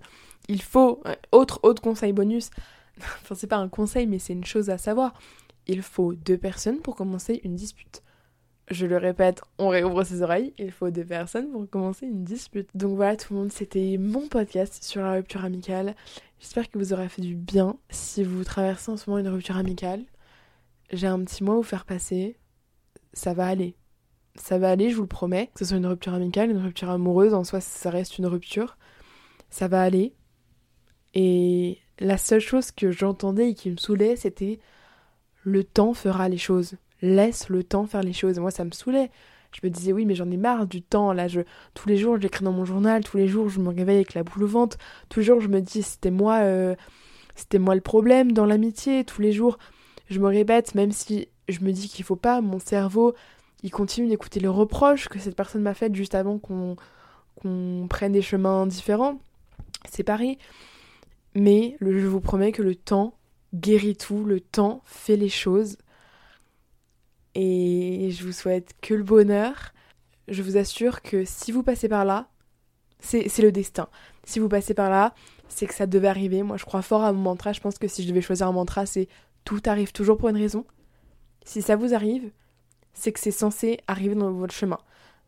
Il 0.50 0.62
faut 0.62 1.02
euh, 1.08 1.16
autre 1.32 1.60
autre 1.64 1.82
conseil 1.82 2.14
bonus 2.14 2.52
enfin 3.22 3.36
c'est 3.36 3.48
pas 3.48 3.58
un 3.58 3.70
conseil 3.70 4.08
mais 4.08 4.20
c'est 4.20 4.34
une 4.34 4.46
chose 4.46 4.70
à 4.70 4.78
savoir, 4.78 5.14
il 5.68 5.82
faut 5.82 6.14
deux 6.14 6.38
personnes 6.38 6.80
pour 6.80 6.96
commencer 6.96 7.42
une 7.44 7.56
dispute. 7.56 8.04
Je 8.70 8.86
le 8.86 8.98
répète, 8.98 9.42
on 9.58 9.68
réouvre 9.68 10.04
ses 10.06 10.22
oreilles, 10.22 10.54
il 10.58 10.72
faut 10.72 10.90
deux 10.92 11.04
personnes 11.04 11.52
pour 11.52 11.70
commencer 11.70 12.06
une 12.06 12.24
dispute. 12.24 12.70
Donc 12.74 12.96
voilà 12.96 13.18
tout 13.18 13.34
le 13.34 13.40
monde, 13.40 13.52
c'était 13.52 13.98
mon 14.00 14.28
podcast 14.28 14.82
sur 14.84 15.02
la 15.02 15.14
rupture 15.14 15.44
amicale. 15.44 15.96
J'espère 16.40 16.70
que 16.70 16.78
vous 16.78 16.94
aurez 16.94 17.10
fait 17.10 17.22
du 17.22 17.36
bien. 17.36 17.78
Si 17.90 18.24
vous 18.24 18.44
traversez 18.46 18.90
en 18.90 18.98
ce 18.98 19.10
moment 19.10 19.20
une 19.20 19.28
rupture 19.28 19.58
amicale, 19.58 20.04
j'ai 20.92 21.08
un 21.08 21.20
petit 21.24 21.44
mot 21.44 21.54
à 21.54 21.56
vous 21.56 21.64
faire 21.64 21.86
passer. 21.86 22.38
Ça 23.14 23.34
va 23.34 23.46
aller. 23.48 23.76
Ça 24.36 24.58
va 24.58 24.70
aller, 24.70 24.90
je 24.90 24.96
vous 24.96 25.02
le 25.02 25.08
promets. 25.08 25.50
Que 25.54 25.60
ce 25.60 25.66
soit 25.66 25.78
une 25.78 25.86
rupture 25.86 26.14
amicale, 26.14 26.50
une 26.50 26.64
rupture 26.64 26.90
amoureuse, 26.90 27.34
en 27.34 27.44
soi 27.44 27.60
ça 27.60 27.90
reste 27.90 28.18
une 28.18 28.26
rupture. 28.26 28.78
Ça 29.50 29.68
va 29.68 29.82
aller. 29.82 30.14
Et 31.14 31.80
la 32.00 32.18
seule 32.18 32.40
chose 32.40 32.72
que 32.72 32.92
j'entendais 32.92 33.50
et 33.50 33.54
qui 33.54 33.70
me 33.70 33.78
saoulait, 33.78 34.16
c'était 34.16 34.60
le 35.44 35.64
temps 35.64 35.94
fera 35.94 36.30
les 36.30 36.38
choses. 36.38 36.76
Laisse 37.02 37.50
le 37.50 37.64
temps 37.64 37.86
faire 37.86 38.04
les 38.04 38.14
choses. 38.14 38.40
moi, 38.40 38.52
ça 38.52 38.64
me 38.64 38.72
saoulait. 38.72 39.12
Je 39.52 39.60
me 39.64 39.70
disais, 39.70 39.92
oui, 39.92 40.06
mais 40.06 40.16
j'en 40.16 40.30
ai 40.32 40.38
marre 40.38 40.66
du 40.66 40.82
temps. 40.82 41.12
Là, 41.12 41.28
je, 41.28 41.42
tous 41.74 41.90
les 41.90 41.98
jours, 41.98 42.16
je 42.16 42.22
l'écris 42.22 42.46
dans 42.46 42.54
mon 42.54 42.64
journal. 42.64 43.04
Tous 43.04 43.18
les 43.18 43.28
jours, 43.28 43.50
je 43.50 43.60
me 43.60 43.70
réveille 43.70 43.98
avec 43.98 44.14
la 44.14 44.24
boule 44.24 44.44
au 44.44 44.48
ventre. 44.48 44.78
Tous 45.10 45.20
les 45.20 45.26
jours, 45.26 45.42
je 45.42 45.48
me 45.48 45.60
dis, 45.60 45.84
c'était 45.84 46.12
moi, 46.12 46.40
euh, 46.42 46.76
c'était 47.36 47.60
moi 47.60 47.76
le 47.76 47.82
problème 47.82 48.32
dans 48.32 48.46
l'amitié. 48.46 49.04
Tous 49.04 49.22
les 49.22 49.34
jours, 49.34 49.58
je 50.10 50.20
me 50.20 50.28
répète, 50.28 50.76
même 50.76 50.92
si 50.92 51.28
je 51.50 51.60
me 51.62 51.72
dis 51.72 51.90
qu'il 51.90 52.06
faut 52.06 52.16
pas, 52.16 52.40
mon 52.40 52.60
cerveau, 52.60 53.14
il 53.64 53.72
continue 53.72 54.08
d'écouter 54.08 54.40
les 54.40 54.48
reproches 54.48 55.10
que 55.10 55.20
cette 55.20 55.36
personne 55.36 55.62
m'a 55.62 55.74
fait 55.74 55.94
juste 55.94 56.16
avant 56.16 56.40
qu'on 56.40 56.76
qu'on 57.36 57.88
prenne 57.90 58.12
des 58.12 58.22
chemins 58.22 58.68
différents. 58.68 59.20
C'est 59.90 60.04
pareil. 60.04 60.38
Mais 61.36 61.78
je 61.82 62.08
vous 62.08 62.22
promets 62.22 62.52
que 62.52 62.62
le 62.62 62.76
temps 62.76 63.18
guérit 63.54 63.96
tout, 63.96 64.24
le 64.24 64.40
temps 64.40 64.82
fait 64.86 65.16
les 65.16 65.30
choses. 65.30 65.78
Et 67.36 68.10
je 68.12 68.26
vous 68.26 68.32
souhaite 68.32 68.74
que 68.82 68.94
le 68.94 69.04
bonheur. 69.04 69.74
Je 70.28 70.44
vous 70.44 70.58
assure 70.58 71.02
que 71.02 71.26
si 71.26 71.52
vous 71.52 71.64
passez 71.64 71.90
par 71.90 72.06
là, 72.06 72.30
c'est 73.00 73.38
le 73.40 73.52
destin. 73.52 73.88
Si 74.24 74.40
vous 74.40 74.50
passez 74.50 74.74
par 74.74 74.90
là, 74.90 75.14
c'est 75.48 75.66
que 75.66 75.74
ça 75.74 75.88
devait 75.88 76.08
arriver. 76.08 76.44
Moi, 76.44 76.58
je 76.58 76.66
crois 76.66 76.82
fort 76.82 77.04
à 77.04 77.12
mon 77.12 77.22
mantra. 77.22 77.54
Je 77.54 77.62
pense 77.62 77.78
que 77.78 77.88
si 77.88 78.04
je 78.04 78.10
devais 78.10 78.22
choisir 78.22 78.48
un 78.48 78.52
mantra, 78.52 78.86
c'est 78.86 79.08
tout 79.44 79.62
arrive 79.66 79.92
toujours 79.92 80.18
pour 80.18 80.30
une 80.30 80.38
raison. 80.38 80.66
Si 81.44 81.62
ça 81.62 81.76
vous 81.76 81.94
arrive, 81.94 82.30
c'est 82.94 83.12
que 83.12 83.20
c'est 83.20 83.32
censé 83.32 83.80
arriver 83.88 84.16
dans 84.16 84.32
votre 84.32 84.54
chemin. 84.54 84.80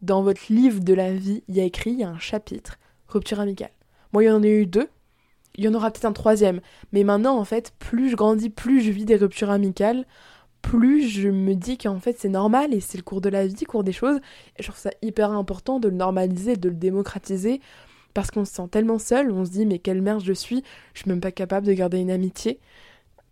Dans 0.02 0.22
votre 0.22 0.42
livre 0.50 0.82
de 0.82 0.94
la 0.94 1.14
vie, 1.14 1.44
il 1.48 1.56
y 1.56 1.62
a 1.62 1.64
écrit, 1.64 1.92
il 1.92 2.00
y 2.00 2.04
a 2.04 2.10
un 2.10 2.20
chapitre, 2.20 2.78
rupture 3.08 3.40
amicale. 3.40 3.72
Moi, 4.12 4.24
il 4.24 4.28
y 4.28 4.32
en 4.32 4.44
a 4.44 4.48
eu 4.48 4.66
deux 4.66 4.90
il 5.56 5.64
y 5.64 5.68
en 5.68 5.74
aura 5.74 5.92
peut-être 5.92 6.06
un 6.06 6.14
troisième. 6.14 6.62
Mais 6.92 7.04
maintenant, 7.04 7.38
en 7.38 7.46
fait, 7.46 7.74
plus 7.80 8.10
je 8.10 8.16
grandis, 8.16 8.50
plus 8.50 8.82
je 8.82 8.92
vis 8.92 9.06
des 9.06 9.16
ruptures 9.16 9.52
amicales, 9.52 10.06
plus 10.64 11.08
je 11.08 11.30
me 11.30 11.54
dis 11.54 11.78
qu'en 11.78 12.00
fait 12.00 12.18
c'est 12.18 12.30
normal 12.30 12.74
et 12.74 12.80
c'est 12.80 12.98
le 12.98 13.04
cours 13.04 13.22
de 13.22 13.30
la 13.30 13.46
vie, 13.46 13.66
cours 13.66 13.84
des 13.84 13.92
choses. 13.92 14.18
Et 14.58 14.64
je 14.64 14.70
trouve 14.70 14.80
ça 14.80 14.92
hyper 15.04 15.32
important 15.32 15.80
de 15.80 15.90
le 15.90 15.96
normaliser, 15.96 16.56
de 16.56 16.70
le 16.70 16.76
démocratiser. 16.76 17.62
Parce 18.16 18.32
qu'on 18.32 18.46
se 18.46 18.54
sent 18.54 18.68
tellement 18.72 19.00
seul, 19.00 19.32
on 19.32 19.44
se 19.44 19.52
dit 19.52 19.66
mais 19.66 19.80
quelle 19.80 20.02
merde 20.02 20.24
je 20.24 20.34
suis, 20.34 20.64
je 20.94 21.02
suis 21.02 21.10
même 21.10 21.20
pas 21.20 21.32
capable 21.32 21.68
de 21.68 21.74
garder 21.74 22.00
une 22.00 22.12
amitié. 22.12 22.60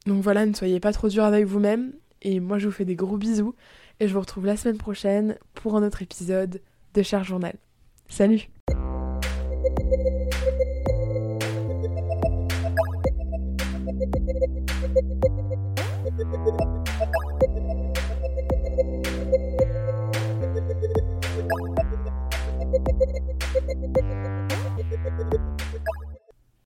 Donc 0.05 0.21
voilà, 0.21 0.45
ne 0.45 0.53
soyez 0.53 0.79
pas 0.79 0.91
trop 0.91 1.07
dur 1.07 1.23
avec 1.23 1.45
vous-même. 1.45 1.93
Et 2.21 2.39
moi 2.39 2.59
je 2.59 2.67
vous 2.67 2.73
fais 2.73 2.85
des 2.85 2.95
gros 2.95 3.17
bisous. 3.17 3.55
Et 3.99 4.07
je 4.07 4.13
vous 4.13 4.19
retrouve 4.19 4.45
la 4.45 4.57
semaine 4.57 4.77
prochaine 4.77 5.37
pour 5.53 5.75
un 5.75 5.83
autre 5.83 6.01
épisode 6.01 6.61
de 6.93 7.01
Cher 7.01 7.23
Journal. 7.23 7.55
Salut 8.09 8.49